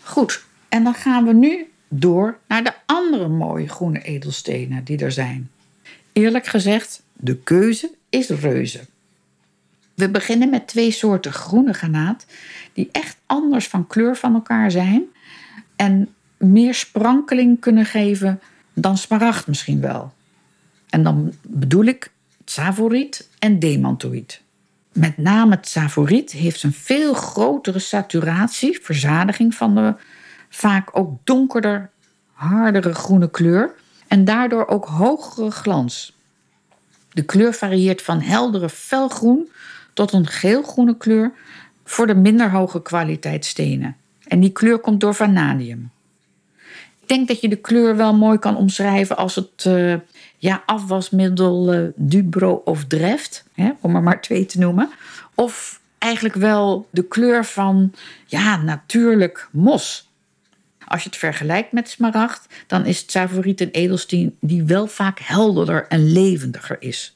Goed, 0.00 0.44
en 0.68 0.84
dan 0.84 0.94
gaan 0.94 1.24
we 1.24 1.32
nu 1.32 1.70
door 1.88 2.38
naar 2.48 2.64
de 2.64 2.72
andere 2.86 3.28
mooie 3.28 3.68
groene 3.68 4.02
edelstenen 4.02 4.84
die 4.84 4.98
er 4.98 5.12
zijn. 5.12 5.50
Eerlijk 6.12 6.46
gezegd, 6.46 7.02
de 7.12 7.36
keuze 7.36 7.90
is 8.08 8.28
reuze. 8.28 8.80
We 9.94 10.10
beginnen 10.10 10.50
met 10.50 10.68
twee 10.68 10.90
soorten 10.90 11.32
groene 11.32 11.72
granaat 11.72 12.26
die 12.72 12.88
echt 12.92 13.16
anders 13.26 13.68
van 13.68 13.86
kleur 13.86 14.16
van 14.16 14.34
elkaar 14.34 14.70
zijn 14.70 15.12
en 15.76 16.14
meer 16.36 16.74
sprankeling 16.74 17.60
kunnen 17.60 17.84
geven 17.84 18.40
dan 18.74 18.98
smaragd 18.98 19.46
misschien 19.46 19.80
wel. 19.80 20.12
En 20.88 21.02
dan 21.02 21.32
bedoel 21.42 21.84
ik 21.84 22.12
savoriet 22.44 23.28
en 23.38 23.58
demantoïd. 23.58 24.42
Met 24.92 25.16
name 25.16 25.58
het 25.60 26.32
heeft 26.32 26.62
een 26.62 26.72
veel 26.72 27.14
grotere 27.14 27.78
saturatie, 27.78 28.78
verzadiging 28.82 29.54
van 29.54 29.74
de 29.74 29.94
vaak 30.48 30.88
ook 30.92 31.18
donkerder 31.24 31.90
hardere 32.32 32.94
groene 32.94 33.30
kleur 33.30 33.74
en 34.08 34.24
daardoor 34.24 34.66
ook 34.66 34.84
hogere 34.84 35.50
glans. 35.50 36.16
De 37.12 37.22
kleur 37.22 37.54
varieert 37.54 38.02
van 38.02 38.20
heldere 38.20 38.68
felgroen 38.68 39.48
tot 39.92 40.12
een 40.12 40.26
geelgroene 40.26 40.96
kleur 40.96 41.32
voor 41.84 42.06
de 42.06 42.14
minder 42.14 42.50
hoge 42.50 42.82
kwaliteit 42.82 43.44
stenen. 43.44 43.96
En 44.28 44.40
die 44.40 44.52
kleur 44.52 44.78
komt 44.78 45.00
door 45.00 45.14
vanadium. 45.14 45.90
Ik 47.00 47.08
denk 47.08 47.28
dat 47.28 47.40
je 47.40 47.48
de 47.48 47.56
kleur 47.56 47.96
wel 47.96 48.14
mooi 48.14 48.38
kan 48.38 48.56
omschrijven 48.56 49.16
als 49.16 49.34
het 49.34 49.64
uh, 49.66 49.94
ja, 50.38 50.62
afwasmiddel 50.66 51.74
uh, 51.74 51.88
Dubro 51.96 52.62
of 52.64 52.84
Dreft, 52.84 53.44
hè, 53.52 53.70
om 53.80 53.94
er 53.96 54.02
maar 54.02 54.20
twee 54.20 54.46
te 54.46 54.58
noemen. 54.58 54.90
Of 55.34 55.80
eigenlijk 55.98 56.34
wel 56.34 56.88
de 56.90 57.04
kleur 57.04 57.44
van 57.44 57.92
ja, 58.26 58.56
natuurlijk 58.56 59.48
mos. 59.52 60.08
Als 60.86 61.02
je 61.02 61.08
het 61.08 61.18
vergelijkt 61.18 61.72
met 61.72 61.88
smaragd, 61.88 62.46
dan 62.66 62.86
is 62.86 63.00
het 63.00 63.10
favoriet 63.10 63.60
een 63.60 63.70
edelsteen 63.70 64.36
die 64.40 64.62
wel 64.62 64.86
vaak 64.86 65.18
helderder 65.18 65.86
en 65.88 66.12
levendiger 66.12 66.76
is. 66.80 67.13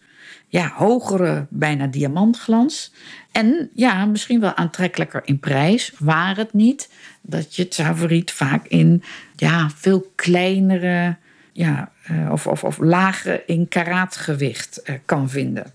Ja, 0.49 0.73
hogere, 0.75 1.47
bijna 1.49 1.87
diamantglans. 1.87 2.93
En 3.33 3.71
ja, 3.75 4.05
misschien 4.05 4.41
wel 4.41 4.55
aantrekkelijker 4.55 5.23
in 5.25 5.39
prijs, 5.39 5.93
waar 5.99 6.37
het 6.37 6.53
niet 6.53 6.91
dat 7.21 7.57
je 7.57 7.63
het 7.63 7.75
favoriet 7.75 8.31
vaak 8.31 8.67
in 8.67 9.03
ja, 9.37 9.71
veel 9.75 10.13
kleinere 10.15 11.17
ja, 11.53 11.91
uh, 12.11 12.33
of, 12.33 12.47
of, 12.47 12.65
of 12.65 12.79
lagere 12.79 13.43
in 13.47 13.69
karaatgewicht 13.69 14.81
uh, 14.85 14.97
kan 15.05 15.31
vinden. 15.31 15.73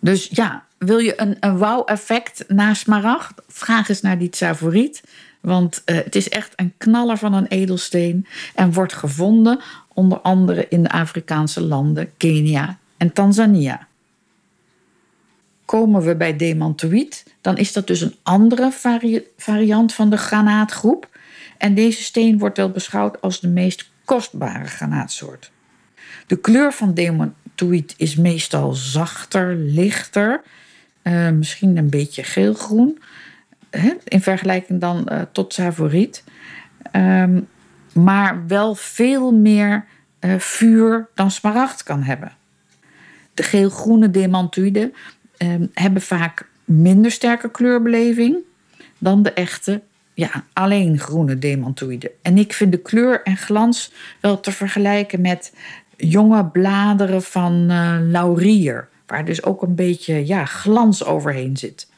Dus 0.00 0.28
ja, 0.32 0.64
wil 0.78 0.98
je 0.98 1.20
een, 1.20 1.36
een 1.40 1.58
wauw-effect 1.58 2.44
na 2.48 2.74
smaragd? 2.74 3.42
Vraag 3.48 3.88
eens 3.88 4.00
naar 4.00 4.18
die 4.18 4.30
favoriet. 4.32 5.02
Want 5.40 5.82
uh, 5.86 5.96
het 5.96 6.14
is 6.14 6.28
echt 6.28 6.52
een 6.56 6.74
knaller 6.78 7.18
van 7.18 7.32
een 7.32 7.46
edelsteen 7.46 8.26
en 8.54 8.72
wordt 8.72 8.92
gevonden 8.92 9.60
onder 9.94 10.18
andere 10.18 10.66
in 10.68 10.82
de 10.82 10.90
Afrikaanse 10.90 11.60
landen 11.60 12.10
Kenia 12.16 12.78
en 12.96 13.12
Tanzania. 13.12 13.86
Komen 15.64 16.02
we 16.02 16.16
bij 16.16 16.36
demantoïd, 16.36 17.24
dan 17.40 17.56
is 17.56 17.72
dat 17.72 17.86
dus 17.86 18.00
een 18.00 18.14
andere 18.22 18.70
vari 18.72 19.22
variant 19.36 19.94
van 19.94 20.10
de 20.10 20.16
granaatgroep. 20.16 21.18
En 21.58 21.74
deze 21.74 22.02
steen 22.02 22.38
wordt 22.38 22.56
wel 22.56 22.70
beschouwd 22.70 23.20
als 23.20 23.40
de 23.40 23.48
meest 23.48 23.90
kostbare 24.04 24.64
granaatsoort. 24.64 25.50
De 26.26 26.36
kleur 26.36 26.72
van 26.72 26.94
demantoïd 26.94 27.94
is 27.96 28.16
meestal 28.16 28.72
zachter, 28.72 29.54
lichter, 29.54 30.42
uh, 31.02 31.30
misschien 31.30 31.76
een 31.76 31.90
beetje 31.90 32.22
geelgroen 32.22 32.98
in 34.04 34.20
vergelijking 34.20 34.80
dan 34.80 35.08
uh, 35.12 35.22
tot 35.32 35.54
favoriet. 35.54 36.24
Um, 36.92 37.48
maar 37.92 38.46
wel 38.46 38.74
veel 38.74 39.32
meer 39.32 39.84
uh, 40.20 40.38
vuur 40.38 41.08
dan 41.14 41.30
smaragd 41.30 41.82
kan 41.82 42.02
hebben. 42.02 42.32
De 43.36 43.42
geel-groene 43.42 44.10
demantoïden 44.10 44.94
um, 45.38 45.70
hebben 45.74 46.02
vaak 46.02 46.48
minder 46.64 47.10
sterke 47.10 47.50
kleurbeleving 47.50 48.36
dan 48.98 49.22
de 49.22 49.32
echte, 49.32 49.80
ja, 50.14 50.44
alleen 50.52 50.98
groene 50.98 51.38
demantoïden. 51.38 52.10
En 52.22 52.38
ik 52.38 52.52
vind 52.52 52.72
de 52.72 52.78
kleur 52.78 53.22
en 53.22 53.36
glans 53.36 53.92
wel 54.20 54.40
te 54.40 54.52
vergelijken 54.52 55.20
met 55.20 55.52
jonge 55.96 56.44
bladeren 56.44 57.22
van 57.22 57.66
uh, 57.70 57.98
laurier, 58.02 58.88
waar 59.06 59.24
dus 59.24 59.42
ook 59.42 59.62
een 59.62 59.74
beetje 59.74 60.26
ja, 60.26 60.44
glans 60.44 61.04
overheen 61.04 61.56
zit. 61.56 61.88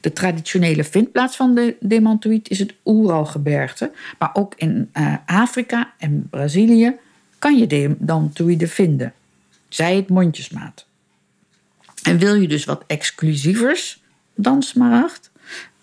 De 0.00 0.12
traditionele 0.12 0.84
vindplaats 0.84 1.36
van 1.36 1.54
de 1.54 1.76
demantoïd 1.80 2.50
is 2.50 2.58
het 2.58 2.74
Oeralgebergte. 2.84 3.90
Maar 4.18 4.30
ook 4.32 4.54
in 4.56 4.90
uh, 4.94 5.14
Afrika 5.26 5.92
en 5.98 6.26
Brazilië 6.30 6.96
kan 7.38 7.58
je 7.58 7.66
demantoïden 7.66 8.68
vinden. 8.68 9.12
Zij 9.68 9.96
het 9.96 10.08
mondjesmaat. 10.08 10.86
En 12.02 12.18
wil 12.18 12.34
je 12.34 12.48
dus 12.48 12.64
wat 12.64 12.84
exclusievers 12.86 14.02
dan 14.34 14.62
smaragd, 14.62 15.30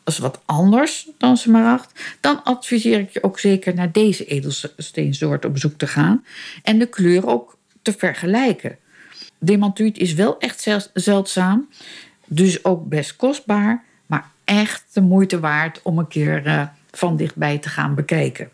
als 0.03 0.17
wat 0.17 0.41
anders 0.45 1.07
dan 1.17 1.37
smaragd, 1.37 2.01
dan 2.19 2.43
adviseer 2.43 2.99
ik 2.99 3.09
je 3.09 3.23
ook 3.23 3.39
zeker 3.39 3.73
naar 3.73 3.91
deze 3.91 4.25
edelsteensoort 4.25 5.45
op 5.45 5.57
zoek 5.57 5.77
te 5.77 5.87
gaan 5.87 6.25
en 6.63 6.79
de 6.79 6.85
kleur 6.87 7.27
ook 7.27 7.57
te 7.81 7.93
vergelijken. 7.93 8.77
Demantoïd 9.39 9.97
is 9.97 10.13
wel 10.13 10.39
echt 10.39 10.67
zeldzaam 10.93 11.67
dus 12.25 12.63
ook 12.65 12.87
best 12.87 13.15
kostbaar, 13.15 13.83
maar 14.05 14.31
echt 14.43 14.83
de 14.93 15.01
moeite 15.01 15.39
waard 15.39 15.79
om 15.83 15.97
een 15.97 16.07
keer 16.07 16.47
uh, 16.47 16.67
van 16.91 17.15
dichtbij 17.15 17.57
te 17.57 17.69
gaan 17.69 17.95
bekijken. 17.95 18.49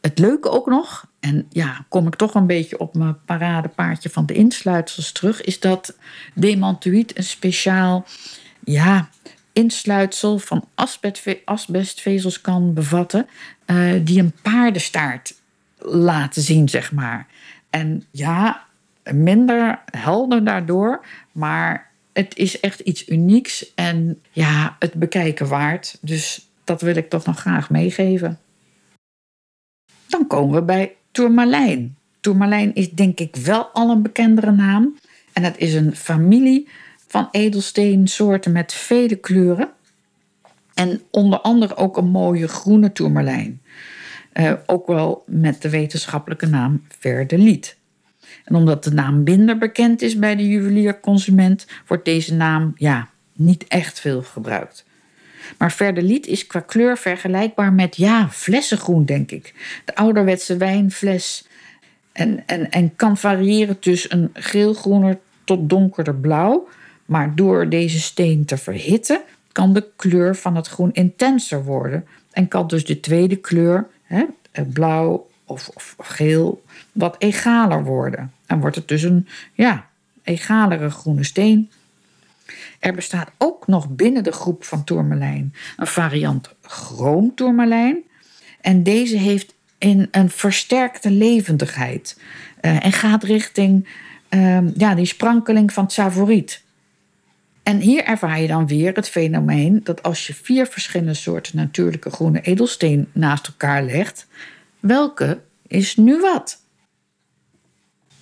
Het 0.00 0.18
leuke 0.18 0.50
ook 0.50 0.66
nog, 0.66 1.06
en 1.24 1.46
ja, 1.50 1.84
kom 1.88 2.06
ik 2.06 2.14
toch 2.14 2.34
een 2.34 2.46
beetje 2.46 2.78
op 2.78 2.94
mijn 2.94 3.24
paradepaardje 3.24 4.10
van 4.10 4.26
de 4.26 4.34
insluitsels 4.34 5.12
terug, 5.12 5.42
is 5.42 5.60
dat 5.60 5.96
demantoïd 6.34 7.16
een 7.18 7.24
speciaal 7.24 8.06
ja, 8.64 9.08
insluitsel 9.52 10.38
van 10.38 10.68
asbestvezels 11.44 12.40
kan 12.40 12.74
bevatten, 12.74 13.26
uh, 13.66 13.92
die 14.02 14.20
een 14.20 14.34
paardenstaart 14.42 15.34
laten 15.78 16.42
zien, 16.42 16.68
zeg 16.68 16.92
maar. 16.92 17.26
En 17.70 18.04
ja, 18.10 18.64
minder 19.12 19.82
helder 19.90 20.44
daardoor, 20.44 21.04
maar 21.32 21.90
het 22.12 22.36
is 22.36 22.60
echt 22.60 22.80
iets 22.80 23.08
unieks 23.08 23.74
en 23.74 24.20
ja, 24.30 24.76
het 24.78 24.94
bekijken 24.94 25.48
waard. 25.48 25.98
Dus 26.00 26.48
dat 26.64 26.80
wil 26.80 26.96
ik 26.96 27.10
toch 27.10 27.24
nog 27.24 27.40
graag 27.40 27.70
meegeven. 27.70 28.38
Dan 30.06 30.26
komen 30.26 30.54
we 30.54 30.62
bij 30.62 30.96
tourmalijn. 31.14 31.96
Tourmalijn 32.20 32.74
is 32.74 32.90
denk 32.90 33.18
ik 33.18 33.36
wel 33.36 33.66
al 33.66 33.90
een 33.90 34.02
bekendere 34.02 34.52
naam. 34.52 34.96
En 35.32 35.42
het 35.42 35.58
is 35.58 35.74
een 35.74 35.96
familie 35.96 36.68
van 37.06 37.28
edelsteensoorten 37.30 38.52
met 38.52 38.72
vele 38.72 39.16
kleuren. 39.16 39.70
En 40.74 41.02
onder 41.10 41.38
andere 41.38 41.76
ook 41.76 41.96
een 41.96 42.10
mooie 42.10 42.48
groene 42.48 42.92
tourmalijn. 42.92 43.62
Uh, 44.32 44.52
ook 44.66 44.86
wel 44.86 45.22
met 45.26 45.62
de 45.62 45.70
wetenschappelijke 45.70 46.46
naam 46.46 46.82
verdeliet. 46.98 47.76
En 48.44 48.54
omdat 48.54 48.84
de 48.84 48.92
naam 48.92 49.22
minder 49.22 49.58
bekend 49.58 50.02
is 50.02 50.18
bij 50.18 50.36
de 50.36 50.48
juwelierconsument, 50.48 51.66
wordt 51.86 52.04
deze 52.04 52.34
naam 52.34 52.72
ja, 52.76 53.08
niet 53.32 53.64
echt 53.68 54.00
veel 54.00 54.22
gebruikt. 54.22 54.84
Maar 55.58 55.72
verdeliet 55.72 56.26
is 56.26 56.46
qua 56.46 56.60
kleur 56.60 56.98
vergelijkbaar 56.98 57.72
met 57.72 57.96
ja, 57.96 58.28
flessengroen, 58.28 59.04
denk 59.04 59.30
ik. 59.30 59.54
De 59.84 59.94
ouderwetse 59.94 60.56
wijnfles. 60.56 61.46
En, 62.12 62.42
en, 62.46 62.70
en 62.70 62.96
kan 62.96 63.16
variëren 63.16 63.78
tussen 63.78 64.12
een 64.12 64.30
geelgroener 64.32 65.18
tot 65.44 65.68
donkerder 65.68 66.14
blauw. 66.14 66.68
Maar 67.04 67.34
door 67.34 67.68
deze 67.68 68.00
steen 68.00 68.44
te 68.44 68.56
verhitten, 68.56 69.20
kan 69.52 69.72
de 69.72 69.88
kleur 69.96 70.36
van 70.36 70.56
het 70.56 70.68
groen 70.68 70.92
intenser 70.92 71.64
worden. 71.64 72.06
En 72.30 72.48
kan 72.48 72.66
dus 72.66 72.84
de 72.84 73.00
tweede 73.00 73.36
kleur, 73.36 73.86
hè, 74.02 74.24
blauw 74.72 75.26
of, 75.44 75.70
of 75.74 75.94
geel, 75.98 76.62
wat 76.92 77.16
egaler 77.18 77.84
worden. 77.84 78.32
En 78.46 78.60
wordt 78.60 78.76
het 78.76 78.88
dus 78.88 79.02
een 79.02 79.28
ja, 79.52 79.86
egalere 80.22 80.90
groene 80.90 81.24
steen. 81.24 81.70
Er 82.80 82.94
bestaat 82.94 83.30
ook 83.38 83.66
nog 83.66 83.88
binnen 83.88 84.24
de 84.24 84.32
groep 84.32 84.64
van 84.64 84.84
tourmalijn 84.84 85.54
een 85.76 85.86
variant 85.86 86.54
chroomtourmalijn. 86.62 88.02
En 88.60 88.82
deze 88.82 89.16
heeft 89.16 89.54
in 89.78 90.08
een 90.10 90.30
versterkte 90.30 91.10
levendigheid 91.10 92.20
uh, 92.60 92.84
en 92.84 92.92
gaat 92.92 93.22
richting 93.22 93.88
uh, 94.30 94.74
ja, 94.76 94.94
die 94.94 95.06
sprankeling 95.06 95.72
van 95.72 95.90
het. 96.26 96.62
En 97.62 97.80
hier 97.80 98.04
ervaar 98.04 98.40
je 98.40 98.46
dan 98.46 98.66
weer 98.66 98.94
het 98.94 99.08
fenomeen 99.08 99.80
dat 99.84 100.02
als 100.02 100.26
je 100.26 100.34
vier 100.34 100.66
verschillende 100.66 101.14
soorten 101.14 101.56
natuurlijke 101.56 102.10
groene 102.10 102.40
edelsteen 102.40 103.08
naast 103.12 103.46
elkaar 103.46 103.82
legt, 103.82 104.26
welke 104.80 105.40
is 105.66 105.96
nu 105.96 106.20
wat? 106.20 106.60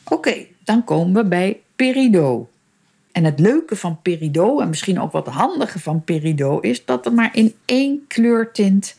Oké, 0.04 0.46
dan 0.64 0.84
komen 0.84 1.22
we 1.22 1.28
bij 1.28 1.60
peridot. 1.76 2.51
En 3.12 3.24
het 3.24 3.40
leuke 3.40 3.76
van 3.76 4.02
peridot, 4.02 4.60
en 4.60 4.68
misschien 4.68 5.00
ook 5.00 5.12
wat 5.12 5.26
handige 5.26 5.78
van 5.78 6.04
peridot, 6.04 6.64
is 6.64 6.84
dat 6.84 7.06
er 7.06 7.12
maar 7.12 7.36
in 7.36 7.54
één 7.64 8.04
kleurtint 8.08 8.96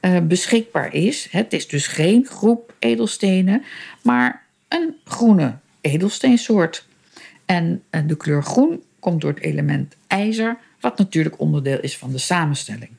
uh, 0.00 0.20
beschikbaar 0.20 0.94
is. 0.94 1.28
Het 1.30 1.52
is 1.52 1.68
dus 1.68 1.86
geen 1.86 2.26
groep 2.26 2.74
edelstenen, 2.78 3.62
maar 4.02 4.46
een 4.68 4.94
groene 5.04 5.56
edelsteensoort. 5.80 6.86
En 7.44 7.82
uh, 7.90 8.00
de 8.06 8.16
kleur 8.16 8.42
groen 8.42 8.82
komt 9.00 9.20
door 9.20 9.30
het 9.30 9.42
element 9.42 9.96
ijzer, 10.06 10.58
wat 10.80 10.98
natuurlijk 10.98 11.40
onderdeel 11.40 11.80
is 11.80 11.98
van 11.98 12.12
de 12.12 12.18
samenstelling. 12.18 12.90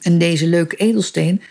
En 0.00 0.18
deze 0.18 0.46
leuke 0.46 0.76
edelsteen 0.76 1.42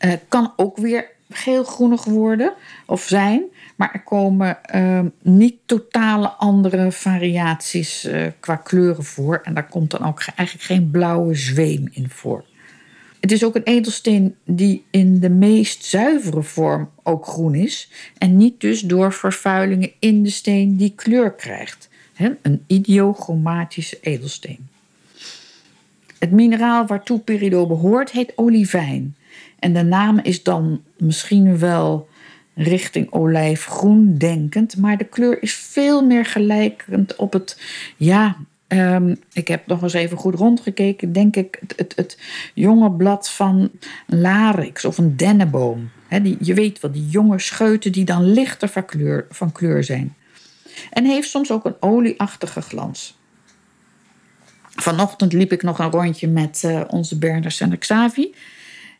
uh, 0.00 0.12
kan 0.28 0.52
ook 0.56 0.76
weer 0.76 1.10
geelgroenig 1.36 2.04
worden 2.04 2.52
of 2.86 3.02
zijn. 3.02 3.42
Maar 3.76 3.90
er 3.92 4.02
komen 4.02 4.58
uh, 4.74 5.00
niet 5.22 5.56
totale 5.66 6.28
andere 6.28 6.92
variaties 6.92 8.04
uh, 8.04 8.26
qua 8.40 8.56
kleuren 8.56 9.04
voor. 9.04 9.40
En 9.44 9.54
daar 9.54 9.68
komt 9.68 9.90
dan 9.90 10.04
ook 10.06 10.22
eigenlijk 10.36 10.68
geen 10.68 10.90
blauwe 10.90 11.34
zweem 11.34 11.88
in 11.92 12.10
voor. 12.10 12.44
Het 13.20 13.32
is 13.32 13.44
ook 13.44 13.54
een 13.54 13.62
edelsteen 13.62 14.34
die 14.44 14.84
in 14.90 15.20
de 15.20 15.30
meest 15.30 15.84
zuivere 15.84 16.42
vorm 16.42 16.90
ook 17.02 17.26
groen 17.26 17.54
is 17.54 17.90
en 18.18 18.36
niet 18.36 18.60
dus 18.60 18.80
door 18.80 19.12
vervuilingen 19.12 19.92
in 19.98 20.22
de 20.22 20.30
steen 20.30 20.76
die 20.76 20.92
kleur 20.96 21.32
krijgt. 21.32 21.88
Een 22.42 22.64
idiochromatische 22.66 23.98
edelsteen. 24.00 24.68
Het 26.18 26.30
mineraal 26.30 26.86
waartoe 26.86 27.20
peridot 27.20 27.68
behoort 27.68 28.10
heet 28.10 28.32
olivijn. 28.36 29.16
En 29.58 29.72
de 29.72 29.82
naam 29.82 30.18
is 30.22 30.42
dan 30.42 30.82
misschien 30.96 31.58
wel 31.58 32.08
richting 32.54 33.12
olijfgroen 33.12 34.14
denkend, 34.18 34.76
maar 34.76 34.96
de 34.96 35.04
kleur 35.04 35.42
is 35.42 35.54
veel 35.54 36.04
meer 36.04 36.24
gelijkend 36.24 37.16
op 37.16 37.32
het, 37.32 37.60
ja, 37.96 38.36
ehm, 38.66 39.14
ik 39.32 39.48
heb 39.48 39.66
nog 39.66 39.82
eens 39.82 39.92
even 39.92 40.16
goed 40.16 40.34
rondgekeken, 40.34 41.12
denk 41.12 41.36
ik, 41.36 41.58
het, 41.60 41.74
het, 41.76 41.92
het 41.96 42.18
jonge 42.54 42.90
blad 42.90 43.30
van 43.30 43.70
larix 44.06 44.84
of 44.84 44.98
een 44.98 45.16
dennenboom. 45.16 45.90
die, 46.22 46.36
je 46.40 46.54
weet 46.54 46.80
wel, 46.80 46.92
die 46.92 47.08
jonge 47.08 47.38
scheuten 47.38 47.92
die 47.92 48.04
dan 48.04 48.24
lichter 48.24 48.68
van 48.68 48.84
kleur, 48.84 49.26
van 49.30 49.52
kleur 49.52 49.84
zijn. 49.84 50.14
En 50.90 51.04
heeft 51.04 51.28
soms 51.28 51.50
ook 51.50 51.64
een 51.64 51.76
olieachtige 51.80 52.60
glans. 52.60 53.18
Vanochtend 54.76 55.32
liep 55.32 55.52
ik 55.52 55.62
nog 55.62 55.78
een 55.78 55.90
rondje 55.90 56.28
met 56.28 56.62
uh, 56.64 56.80
onze 56.88 57.18
Berners 57.18 57.60
en 57.60 57.78
Xavi. 57.78 58.34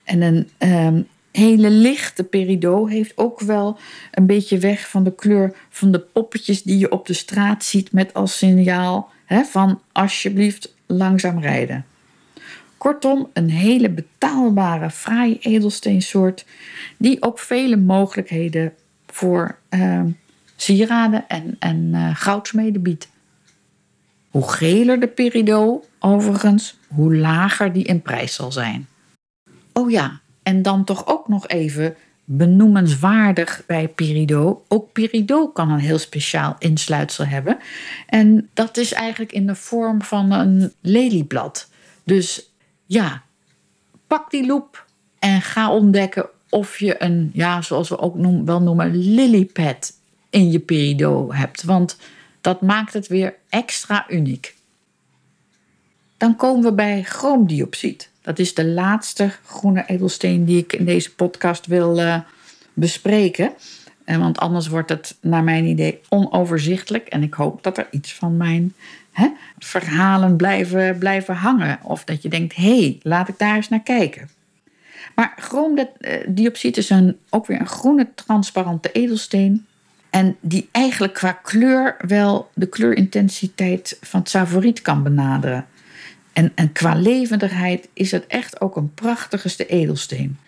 En 0.07 0.23
een 0.23 0.49
ehm, 0.59 1.03
hele 1.31 1.71
lichte 1.71 2.25
peridot 2.25 2.89
heeft 2.89 3.13
ook 3.17 3.41
wel 3.41 3.79
een 4.11 4.27
beetje 4.27 4.59
weg 4.59 4.89
van 4.89 5.05
de 5.05 5.15
kleur 5.15 5.55
van 5.71 5.91
de 5.91 6.01
poppetjes 6.01 6.63
die 6.63 6.79
je 6.79 6.91
op 6.91 7.07
de 7.07 7.13
straat 7.13 7.65
ziet 7.65 7.93
met 7.93 8.15
als 8.15 8.39
signaal 8.39 9.11
van 9.29 9.81
alsjeblieft 9.93 10.75
langzaam 10.87 11.41
rijden. 11.41 11.85
Kortom, 12.77 13.31
een 13.33 13.51
hele 13.51 13.91
betaalbare, 13.91 14.91
fraaie 14.91 15.39
edelsteensoort 15.39 16.45
die 16.97 17.23
ook 17.23 17.39
vele 17.39 17.77
mogelijkheden 17.77 18.73
voor 19.07 19.59
uh, 19.71 20.03
sieraden 20.57 21.29
en, 21.29 21.57
en 21.59 21.91
uh, 21.93 22.17
goudsmeden 22.17 22.83
biedt. 22.83 23.09
Hoe 24.31 24.49
geler 24.49 25.01
de 25.01 25.07
peridot, 25.07 25.89
overigens, 25.99 26.79
hoe 26.89 27.17
lager 27.17 27.73
die 27.73 27.85
in 27.85 28.03
prijs 28.03 28.35
zal 28.35 28.53
zijn. 28.53 28.87
Oh 29.77 29.91
ja, 29.91 30.21
en 30.43 30.63
dan 30.63 30.85
toch 30.85 31.07
ook 31.07 31.29
nog 31.29 31.49
even 31.49 31.97
benoemenswaardig 32.25 33.63
bij 33.67 33.89
Peridot. 33.89 34.63
Ook 34.69 34.93
Peridot 34.93 35.53
kan 35.53 35.71
een 35.71 35.79
heel 35.79 35.99
speciaal 35.99 36.57
insluitsel 36.59 37.25
hebben. 37.25 37.59
En 38.07 38.49
dat 38.53 38.77
is 38.77 38.93
eigenlijk 38.93 39.33
in 39.33 39.47
de 39.47 39.55
vorm 39.55 40.03
van 40.03 40.31
een 40.31 40.73
lelieblad. 40.81 41.71
Dus 42.05 42.53
ja, 42.87 43.23
pak 44.07 44.31
die 44.31 44.47
loep 44.47 44.87
en 45.19 45.43
ga 45.43 45.73
ontdekken 45.73 46.29
of 46.51 46.79
je 46.79 47.03
een, 47.03 47.31
ja, 47.33 47.63
zoals 47.63 47.89
we 47.89 47.99
ook 47.99 48.17
wel 48.45 48.63
noemen, 48.63 48.97
lilypad 48.97 49.93
in 50.31 50.51
je 50.51 50.59
Peridot 50.59 51.33
hebt. 51.33 51.63
Want 51.63 51.99
dat 52.41 52.61
maakt 52.61 52.93
het 52.93 53.07
weer 53.07 53.35
extra 53.49 54.07
uniek. 54.09 54.55
Dan 56.17 56.37
komen 56.37 56.65
we 56.65 56.73
bij 56.73 57.03
chroomdioxide. 57.03 58.05
Dat 58.27 58.39
is 58.39 58.55
de 58.55 58.67
laatste 58.67 59.31
groene 59.45 59.85
edelsteen 59.87 60.45
die 60.45 60.59
ik 60.59 60.73
in 60.73 60.85
deze 60.85 61.15
podcast 61.15 61.67
wil 61.67 61.99
uh, 61.99 62.19
bespreken. 62.73 63.53
En 64.05 64.21
want 64.21 64.39
anders 64.39 64.69
wordt 64.69 64.89
het 64.89 65.17
naar 65.21 65.45
mijn 65.45 65.65
idee 65.65 66.01
onoverzichtelijk. 66.09 67.07
En 67.07 67.23
ik 67.23 67.35
hoop 67.35 67.63
dat 67.63 67.79
er 67.79 67.89
iets 67.91 68.15
van 68.15 68.37
mijn 68.37 68.75
hè, 69.13 69.29
verhalen 69.59 70.37
blijven, 70.37 70.99
blijven 70.99 71.35
hangen. 71.35 71.79
Of 71.83 72.05
dat 72.05 72.23
je 72.23 72.29
denkt, 72.29 72.57
hé, 72.57 72.79
hey, 72.79 72.99
laat 73.03 73.29
ik 73.29 73.39
daar 73.39 73.57
eens 73.57 73.69
naar 73.69 73.83
kijken. 73.83 74.29
Maar 75.15 75.33
chroomdioxide 75.37 76.79
is 76.79 76.91
een, 76.91 77.19
ook 77.31 77.47
weer 77.47 77.61
een 77.61 77.69
groene 77.69 78.09
transparante 78.15 78.93
edelsteen. 78.93 79.67
En 80.11 80.37
die 80.41 80.69
eigenlijk 80.73 81.15
qua 81.15 81.33
kleur 81.33 81.97
wel 82.07 82.51
de 82.55 82.67
kleurintensiteit 82.67 83.99
van 84.01 84.21
het 84.21 84.31
favoriet 84.31 84.83
kan 84.83 85.03
benaderen. 85.03 85.67
En, 86.37 86.53
en 86.55 86.73
qua 86.73 86.95
levendigheid 86.95 87.89
is 87.93 88.11
het 88.11 88.27
echt 88.27 88.61
ook 88.61 88.77
een 88.77 88.95
prachtigste 88.95 89.67
edelsteen. 89.67 90.39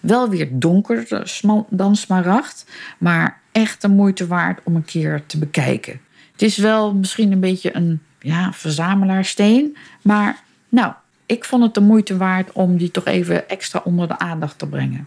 Wel 0.00 0.28
weer 0.28 0.48
donkerder 0.52 1.40
dan 1.68 1.96
smaragd, 1.96 2.66
maar 2.98 3.40
echt 3.52 3.82
de 3.82 3.88
moeite 3.88 4.26
waard 4.26 4.60
om 4.62 4.76
een 4.76 4.84
keer 4.84 5.22
te 5.26 5.38
bekijken. 5.38 6.00
Het 6.32 6.42
is 6.42 6.56
wel 6.56 6.94
misschien 6.94 7.32
een 7.32 7.40
beetje 7.40 7.76
een 7.76 8.00
ja, 8.18 8.52
verzamelaarssteen, 8.52 9.76
maar 10.02 10.42
nou, 10.68 10.92
ik 11.26 11.44
vond 11.44 11.62
het 11.62 11.74
de 11.74 11.80
moeite 11.80 12.16
waard 12.16 12.52
om 12.52 12.76
die 12.76 12.90
toch 12.90 13.04
even 13.04 13.48
extra 13.48 13.80
onder 13.84 14.08
de 14.08 14.18
aandacht 14.18 14.58
te 14.58 14.66
brengen. 14.66 15.06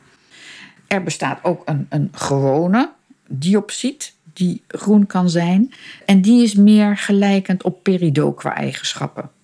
Er 0.88 1.04
bestaat 1.04 1.43
ook 1.43 1.62
een, 1.65 1.86
een 1.89 2.10
gewone 2.12 2.89
diopsied 3.28 4.13
die 4.34 4.63
groen 4.67 5.06
kan 5.06 5.30
zijn. 5.30 5.73
En 6.06 6.21
die 6.21 6.43
is 6.43 6.56
meer 6.56 6.97
gelijkend 6.97 7.63
op 7.63 7.84
peridot 7.84 8.36
qua 8.36 8.56
eigenschappen. 8.56 9.36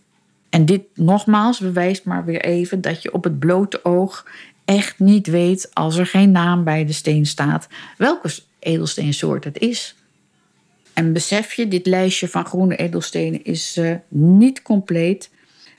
En 0.53 0.65
dit 0.65 0.81
nogmaals 0.95 1.59
bewijst 1.59 2.05
maar 2.05 2.25
weer 2.25 2.41
even 2.41 2.81
dat 2.81 3.01
je 3.01 3.13
op 3.13 3.23
het 3.23 3.39
blote 3.39 3.85
oog 3.85 4.25
echt 4.65 4.99
niet 4.99 5.27
weet, 5.27 5.69
als 5.73 5.97
er 5.97 6.05
geen 6.05 6.31
naam 6.31 6.63
bij 6.63 6.85
de 6.85 6.93
steen 6.93 7.25
staat, 7.25 7.67
welke 7.97 8.29
edelsteensoort 8.59 9.43
het 9.43 9.59
is. 9.59 9.95
En 10.93 11.13
besef 11.13 11.53
je, 11.53 11.67
dit 11.67 11.85
lijstje 11.85 12.27
van 12.27 12.45
groene 12.45 12.75
edelstenen 12.75 13.43
is 13.43 13.77
uh, 13.77 13.95
niet 14.07 14.61
compleet. 14.61 15.29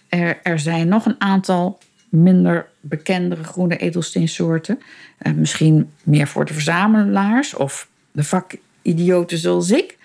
Er, 0.08 0.40
er, 0.42 0.58
zijn 0.58 0.88
nog 0.88 1.06
een 1.06 1.20
aantal 1.20 1.78
minder 2.08 2.68
bekendere 2.80 3.44
groene 3.44 3.76
edelsteensoorten. 3.76 4.78
Uh, 5.22 5.32
misschien 5.32 5.90
meer 6.02 6.26
voor 6.26 6.44
de 6.44 6.52
verzamelaars 6.52 7.54
of 7.54 7.88
de 8.12 8.24
vakidioten 8.24 9.38
zoals 9.38 9.70
ik. 9.70 9.98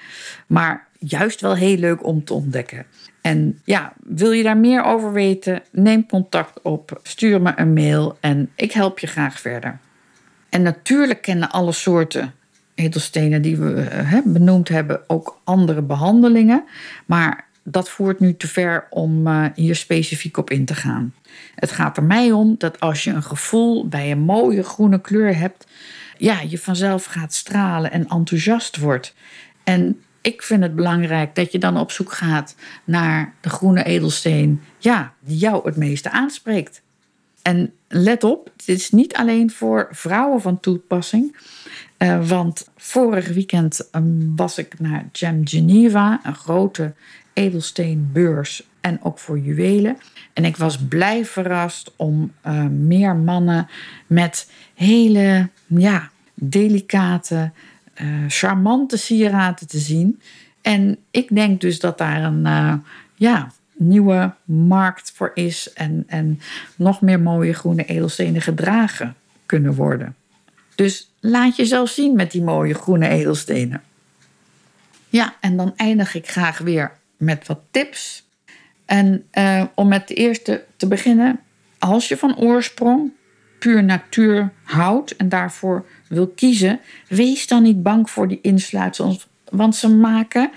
Maar 0.48 0.88
juist 1.00 1.42
wel 1.42 1.56
heel 1.56 1.78
leuk 1.78 2.06
om 2.06 2.24
te 2.24 2.34
ontdekken. 2.34 2.86
En 3.22 3.62
ja, 3.64 3.94
wil 4.04 4.32
je 4.32 4.44
daar 4.44 4.58
meer 4.58 4.84
over 4.84 5.14
weten? 5.14 5.62
Neem 5.72 6.06
contact 6.06 6.62
op, 6.62 7.00
stuur 7.04 7.42
me 7.42 7.54
een 7.56 7.74
mail 7.74 8.18
en 8.20 8.50
ik 8.56 8.72
help 8.72 9.00
je 9.00 9.08
graag 9.08 9.40
verder. 9.40 9.80
En 10.50 10.62
natuurlijk 10.62 11.22
kennen 11.22 11.50
alle 11.50 11.72
soorten 11.72 12.34
edelstenen 12.76 13.42
die 13.42 13.58
we 13.58 13.88
uh, 14.12 14.20
benoemd 14.26 14.70
hebben 14.70 15.02
ook 15.08 15.40
andere 15.44 15.82
behandelingen. 15.82 16.64
Maar 17.06 17.48
dat 17.64 17.90
voert 17.90 18.20
nu 18.20 18.36
te 18.36 18.48
ver 18.48 18.88
om 18.90 19.28
uh, 19.28 19.46
hier 19.56 19.76
specifiek 19.76 20.38
op 20.38 20.50
in 20.50 20.66
te 20.66 20.76
gaan. 20.76 21.14
Het 21.56 21.72
gaat 21.72 21.98
er 21.98 22.04
mij 22.04 22.32
om 22.32 22.56
dat 22.58 22.80
als 22.80 23.04
je 23.04 23.12
een 23.12 23.24
gevoel 23.24 23.88
bij 23.88 24.12
een 24.12 24.20
mooie 24.20 24.64
groene 24.64 25.02
kleur 25.02 25.38
hebt, 25.38 25.68
ja, 26.18 26.42
je 26.42 26.58
vanzelf 26.58 27.06
gaat 27.06 27.34
stralen 27.34 27.92
en 27.92 28.08
enthousiast 28.08 28.78
wordt. 28.78 29.16
En 29.64 30.02
ik 30.22 30.42
vind 30.42 30.64
het 30.64 30.76
belangrijk 30.76 31.36
dat 31.36 31.52
je 31.52 31.60
dan 31.60 31.78
op 31.78 31.92
zoek 31.92 32.12
gaat 32.12 32.56
naar 32.84 33.34
de 33.42 33.50
groene 33.50 33.84
edelsteen, 33.84 34.62
ja, 34.78 35.14
die 35.20 35.38
jou 35.38 35.66
het 35.66 35.76
meeste 35.76 36.10
aanspreekt. 36.10 36.82
En 37.42 37.74
let 37.88 38.24
op, 38.24 38.52
het 38.58 38.68
is 38.68 38.90
niet 38.90 39.16
alleen 39.16 39.52
voor 39.52 39.88
vrouwen 39.92 40.42
van 40.42 40.60
toepassing. 40.60 41.38
Uh, 41.98 42.28
want 42.28 42.70
vorig 42.78 43.28
weekend 43.28 43.90
um, 43.92 44.36
was 44.36 44.58
ik 44.58 44.80
naar 44.80 45.10
Gem 45.12 45.48
Geneva, 45.48 46.20
een 46.24 46.36
grote 46.36 46.94
edelsteenbeurs 47.34 48.64
en 48.82 49.04
ook 49.04 49.20
voor 49.20 49.40
juwelen. 49.40 49.98
En 50.34 50.46
ik 50.46 50.58
was 50.58 50.78
blij 50.78 51.26
verrast 51.26 51.94
om 51.96 52.34
uh, 52.48 52.66
meer 52.66 53.16
mannen 53.16 53.68
met 54.08 54.52
hele 54.74 55.50
ja, 55.68 56.10
delicate 56.34 57.52
charmante 58.28 58.98
sieraden 58.98 59.68
te 59.68 59.80
zien. 59.80 60.22
En 60.62 60.98
ik 61.12 61.36
denk 61.36 61.62
dus 61.62 61.80
dat 61.80 61.98
daar 61.98 62.24
een 62.24 62.46
uh, 62.46 62.74
ja, 63.16 63.52
nieuwe 63.74 64.34
markt 64.44 65.12
voor 65.16 65.32
is 65.34 65.74
en, 65.74 66.04
en 66.08 66.42
nog 66.76 67.02
meer 67.02 67.20
mooie 67.20 67.54
groene 67.54 67.86
edelstenen 67.86 68.42
gedragen 68.42 69.16
kunnen 69.46 69.74
worden. 69.74 70.16
Dus 70.76 71.12
laat 71.20 71.56
jezelf 71.56 71.90
zien 71.90 72.16
met 72.16 72.32
die 72.32 72.44
mooie 72.44 72.74
groene 72.74 73.08
edelstenen. 73.08 73.82
Ja, 75.10 75.36
en 75.40 75.58
dan 75.58 75.74
eindig 75.76 76.16
ik 76.16 76.30
graag 76.30 76.58
weer 76.58 76.92
met 77.18 77.48
wat 77.48 77.60
tips. 77.72 78.28
En 78.86 79.28
uh, 79.34 79.64
om 79.76 79.88
met 79.88 80.08
de 80.08 80.14
eerste 80.14 80.64
te 80.76 80.88
beginnen, 80.88 81.40
als 81.78 82.08
je 82.08 82.18
van 82.18 82.38
oorsprong 82.38 83.12
puur 83.60 83.84
natuur 83.84 84.52
houdt 84.64 85.16
en 85.16 85.30
daarvoor 85.30 85.86
wil 86.08 86.28
kiezen, 86.28 86.80
wees 87.08 87.48
dan 87.48 87.64
niet 87.64 87.84
bang 87.84 88.10
voor 88.10 88.28
die 88.28 88.40
insluitsels. 88.42 89.28
Want 89.50 89.76
ze 89.76 89.90
maken, 89.90 90.52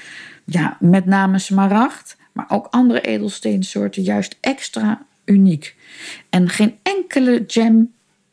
ja, 0.44 0.76
met 0.80 1.06
name 1.06 1.38
smaragd, 1.38 2.16
maar 2.32 2.46
ook 2.48 2.66
andere 2.70 3.00
edelsteensoorten 3.00 4.02
juist 4.02 4.36
extra 4.40 5.06
uniek. 5.24 5.76
En 6.30 6.48
geen 6.48 6.78
enkele 6.82 7.44
gem 7.46 7.92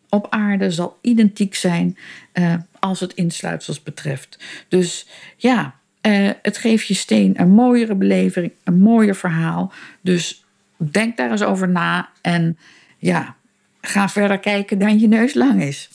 op 0.10 0.28
aarde 0.30 0.72
zal 0.72 0.98
identiek 1.02 1.56
zijn 1.56 1.98
uh, 2.34 2.54
als 2.80 3.00
het 3.00 3.14
insluitsels 3.14 3.84
betreft. 3.84 4.40
Dus 4.68 5.08
ja, 5.38 5.76
uh, 6.02 6.30
het 6.42 6.58
geeft 6.58 6.88
je 6.88 6.94
steen 6.94 7.42
een 7.42 7.50
mooiere 7.50 7.96
beleving, 7.96 8.52
een 8.64 8.80
mooier 8.80 9.16
verhaal. 9.16 9.72
Dus 10.02 10.44
denk 10.78 11.18
daar 11.18 11.32
eens 11.32 11.44
over 11.44 11.70
na 11.70 12.10
en 12.22 12.58
ja, 12.98 13.36
ga 13.82 14.10
verder 14.10 14.40
kijken 14.40 14.80
dan 14.80 15.00
je 15.00 15.08
neus 15.08 15.34
lang 15.34 15.62
is. 15.62 15.90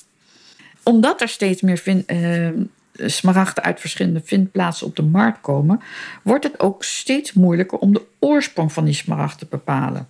Omdat 0.82 1.20
er 1.20 1.28
steeds 1.28 1.62
meer 1.62 2.04
uh, 2.06 2.48
smaragden 2.96 3.64
uit 3.64 3.80
verschillende 3.80 4.22
vindplaatsen 4.24 4.86
op 4.86 4.96
de 4.96 5.02
markt 5.02 5.40
komen, 5.40 5.80
wordt 6.22 6.44
het 6.44 6.60
ook 6.60 6.84
steeds 6.84 7.32
moeilijker 7.32 7.78
om 7.78 7.92
de 7.92 8.02
oorsprong 8.18 8.72
van 8.72 8.84
die 8.84 8.94
smaragd 8.94 9.38
te 9.38 9.46
bepalen. 9.50 10.08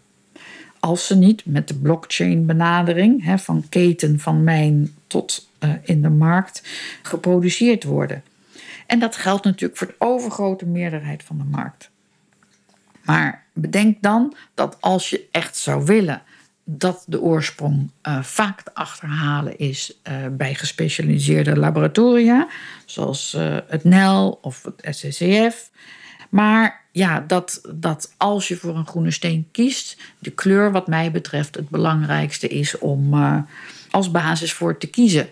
Als 0.81 1.07
ze 1.07 1.17
niet 1.17 1.47
met 1.47 1.69
de 1.69 1.75
blockchain-benadering 1.75 3.41
van 3.41 3.65
keten 3.69 4.21
van 4.21 4.45
mijn 4.45 4.95
tot 5.07 5.49
uh, 5.61 5.71
in 5.83 6.03
de 6.03 6.11
markt 6.11 6.63
geproduceerd 7.03 7.85
worden. 7.85 8.23
En 8.87 8.99
dat 8.99 9.17
geldt 9.17 9.45
natuurlijk 9.45 9.79
voor 9.79 9.87
de 9.87 9.95
overgrote 9.99 10.67
meerderheid 10.67 11.23
van 11.23 11.39
de 11.39 11.45
markt. 11.45 11.91
Maar 13.05 13.45
bedenk 13.53 13.97
dan 14.01 14.35
dat 14.55 14.77
als 14.81 15.11
je 15.11 15.27
echt 15.31 15.57
zou 15.57 15.85
willen 15.85 16.23
dat 16.65 17.05
de 17.07 17.21
oorsprong 17.21 17.91
uh, 18.03 18.23
vaak 18.23 18.61
te 18.63 18.75
achterhalen 18.75 19.59
is 19.59 20.01
uh, 20.09 20.15
bij 20.31 20.55
gespecialiseerde 20.55 21.57
laboratoria, 21.57 22.49
zoals 22.85 23.35
uh, 23.35 23.57
het 23.69 23.85
NEL 23.85 24.39
of 24.43 24.69
het 24.77 24.97
SCCF. 24.97 25.71
Maar 26.29 26.85
ja, 26.93 27.21
dat, 27.21 27.61
dat 27.75 28.15
als 28.17 28.49
je 28.49 28.57
voor 28.57 28.77
een 28.77 28.87
groene 28.87 29.11
steen 29.11 29.49
kiest, 29.51 29.97
de 30.19 30.31
kleur 30.31 30.73
wat 30.73 30.87
mij 30.87 31.11
betreft 31.11 31.55
het 31.55 31.69
belangrijkste 31.69 32.49
is 32.49 32.79
om 32.79 33.15
als 33.91 34.11
basis 34.11 34.53
voor 34.53 34.79
te 34.79 34.87
kiezen. 34.87 35.29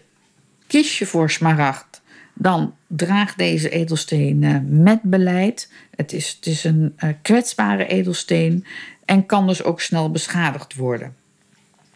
Kies 0.66 0.99
je 0.99 1.07
voor 1.07 1.31
smaragd, 1.31 2.03
dan 2.35 2.75
draag 2.87 3.35
deze 3.35 3.68
edelsteen 3.68 4.66
met 4.83 5.03
beleid. 5.03 5.73
Het 5.95 6.12
is, 6.12 6.33
het 6.37 6.47
is 6.47 6.64
een 6.64 6.97
kwetsbare 7.23 7.87
edelsteen 7.87 8.66
en 9.05 9.27
kan 9.27 9.47
dus 9.47 9.62
ook 9.62 9.81
snel 9.81 10.11
beschadigd 10.11 10.75
worden. 10.75 11.14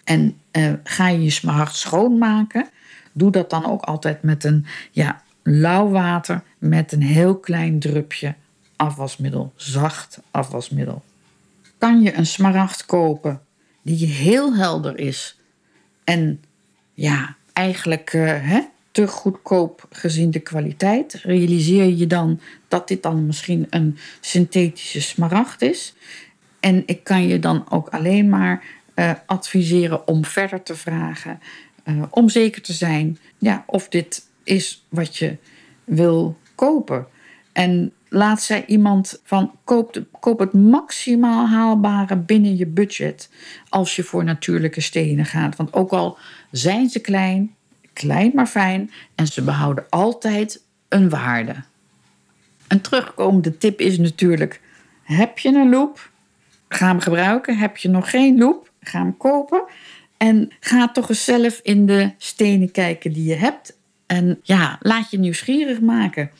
En 0.06 0.40
uh, 0.52 0.72
ga 0.84 1.08
je 1.08 1.22
je 1.22 1.30
smaragd 1.30 1.76
schoonmaken, 1.76 2.68
doe 3.12 3.30
dat 3.30 3.50
dan 3.50 3.66
ook 3.66 3.82
altijd 3.82 4.22
met 4.22 4.44
een 4.44 4.66
ja, 4.90 5.22
lauw 5.42 5.88
water 5.88 6.42
met 6.58 6.92
een 6.92 7.02
heel 7.02 7.36
klein 7.36 7.78
drupje 7.78 8.34
afwasmiddel, 8.76 9.52
zacht 9.56 10.20
afwasmiddel. 10.30 11.02
Kan 11.78 12.02
je 12.02 12.14
een 12.14 12.26
smaragd 12.26 12.86
kopen 12.86 13.40
die 13.82 14.06
heel 14.06 14.54
helder 14.54 14.98
is 14.98 15.38
en 16.04 16.40
ja, 16.94 17.36
eigenlijk 17.52 18.12
uh, 18.12 18.24
hè, 18.28 18.60
te 18.90 19.06
goedkoop 19.06 19.86
gezien 19.90 20.30
de 20.30 20.40
kwaliteit, 20.40 21.12
realiseer 21.22 21.88
je 21.88 22.06
dan 22.06 22.40
dat 22.68 22.88
dit 22.88 23.02
dan 23.02 23.26
misschien 23.26 23.66
een 23.70 23.98
synthetische 24.20 25.00
smaragd 25.00 25.62
is. 25.62 25.94
En 26.60 26.82
ik 26.86 27.04
kan 27.04 27.26
je 27.26 27.38
dan 27.38 27.66
ook 27.70 27.88
alleen 27.88 28.28
maar 28.28 28.64
uh, 28.96 29.12
adviseren 29.26 30.08
om 30.08 30.24
verder 30.24 30.62
te 30.62 30.76
vragen. 30.76 31.40
Uh, 31.84 32.02
om 32.10 32.28
zeker 32.28 32.62
te 32.62 32.72
zijn 32.72 33.18
ja, 33.38 33.64
of 33.66 33.88
dit 33.88 34.26
is 34.44 34.86
wat 34.88 35.16
je 35.16 35.36
wil 35.84 36.38
kopen. 36.54 37.06
En 37.52 37.92
laat 38.08 38.42
zij 38.42 38.64
iemand 38.66 39.20
van 39.24 39.52
koop, 39.64 40.02
koop 40.20 40.38
het 40.38 40.52
maximaal 40.52 41.48
haalbare 41.48 42.16
binnen 42.16 42.56
je 42.56 42.66
budget 42.66 43.30
als 43.68 43.96
je 43.96 44.02
voor 44.02 44.24
natuurlijke 44.24 44.80
stenen 44.80 45.24
gaat. 45.24 45.56
Want 45.56 45.72
ook 45.72 45.90
al 45.90 46.18
zijn 46.50 46.88
ze 46.88 47.00
klein, 47.00 47.54
klein 47.92 48.30
maar 48.34 48.46
fijn 48.46 48.90
en 49.14 49.26
ze 49.26 49.42
behouden 49.42 49.84
altijd 49.88 50.62
een 50.88 51.08
waarde. 51.08 51.54
Een 52.68 52.80
terugkomende 52.80 53.56
tip 53.56 53.80
is 53.80 53.98
natuurlijk: 53.98 54.60
heb 55.02 55.38
je 55.38 55.48
een 55.48 55.70
loop? 55.70 56.10
Ga 56.68 56.86
hem 56.86 57.00
gebruiken. 57.00 57.56
Heb 57.56 57.76
je 57.76 57.88
nog 57.88 58.10
geen 58.10 58.38
loop? 58.38 58.70
Ga 58.88 58.98
hem 58.98 59.16
kopen. 59.16 59.62
En 60.16 60.52
ga 60.60 60.88
toch 60.88 61.08
eens 61.08 61.24
zelf 61.24 61.60
in 61.62 61.86
de 61.86 62.10
stenen 62.18 62.70
kijken 62.70 63.12
die 63.12 63.24
je 63.24 63.34
hebt. 63.34 63.78
En 64.06 64.40
ja, 64.42 64.78
laat 64.80 65.10
je 65.10 65.18
nieuwsgierig 65.18 65.80
maken. 65.80 66.30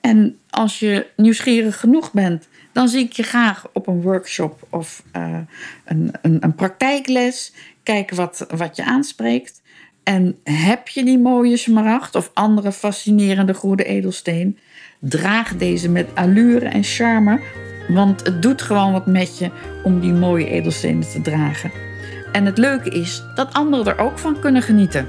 En 0.00 0.38
als 0.50 0.78
je 0.78 1.06
nieuwsgierig 1.16 1.80
genoeg 1.80 2.12
bent, 2.12 2.48
dan 2.72 2.88
zie 2.88 3.04
ik 3.04 3.12
je 3.12 3.22
graag 3.22 3.66
op 3.72 3.86
een 3.86 4.02
workshop 4.02 4.66
of 4.70 5.02
uh, 5.16 5.38
een, 5.84 6.12
een, 6.22 6.36
een, 6.40 6.54
praktijkles. 6.54 7.52
Kijken 7.82 8.16
wat, 8.16 8.46
wat 8.56 8.76
je 8.76 8.84
aanspreekt. 8.84 9.62
En 10.02 10.38
heb 10.44 10.88
je 10.88 11.04
die 11.04 11.18
mooie 11.18 11.56
smaragd 11.56 12.14
of 12.14 12.30
andere 12.34 12.72
fascinerende 12.72 13.54
goede 13.54 13.84
edelsteen? 13.84 14.58
Draag 14.98 15.56
deze 15.56 15.88
met 15.88 16.06
allure 16.14 16.66
en 16.66 16.84
charme, 16.84 17.40
want 17.88 18.24
het 18.26 18.42
doet 18.42 18.62
gewoon 18.62 18.92
wat 18.92 19.06
met 19.06 19.38
je 19.38 19.50
om 19.84 20.00
die 20.00 20.12
mooie 20.12 20.48
edelstenen 20.48 21.10
te 21.10 21.20
dragen. 21.20 21.87
En 22.32 22.44
het 22.44 22.58
leuke 22.58 22.90
is 22.90 23.22
dat 23.34 23.52
anderen 23.52 23.86
er 23.86 23.98
ook 23.98 24.18
van 24.18 24.40
kunnen 24.40 24.62
genieten. 24.62 25.06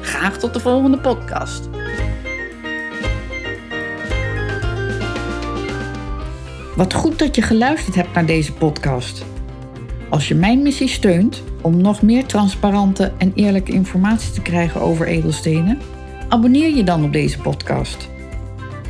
Graag 0.00 0.38
tot 0.38 0.54
de 0.54 0.60
volgende 0.60 0.98
podcast. 0.98 1.68
Wat 6.76 6.94
goed 6.94 7.18
dat 7.18 7.34
je 7.34 7.42
geluisterd 7.42 7.94
hebt 7.94 8.12
naar 8.14 8.26
deze 8.26 8.52
podcast. 8.52 9.24
Als 10.08 10.28
je 10.28 10.34
mijn 10.34 10.62
missie 10.62 10.88
steunt 10.88 11.42
om 11.60 11.76
nog 11.76 12.02
meer 12.02 12.26
transparante 12.26 13.12
en 13.18 13.32
eerlijke 13.34 13.72
informatie 13.72 14.32
te 14.32 14.42
krijgen 14.42 14.80
over 14.80 15.06
edelstenen, 15.06 15.78
abonneer 16.28 16.76
je 16.76 16.84
dan 16.84 17.04
op 17.04 17.12
deze 17.12 17.38
podcast. 17.38 18.08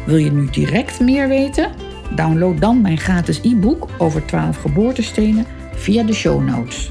Wil 0.07 0.17
je 0.17 0.33
nu 0.33 0.51
direct 0.51 1.01
meer 1.01 1.29
weten? 1.29 1.71
Download 2.17 2.61
dan 2.61 2.81
mijn 2.81 2.99
gratis 2.99 3.41
e-book 3.43 3.89
over 3.99 4.25
12 4.25 4.57
geboortestenen 4.57 5.47
via 5.75 6.03
de 6.03 6.13
show 6.13 6.43
notes. 6.43 6.91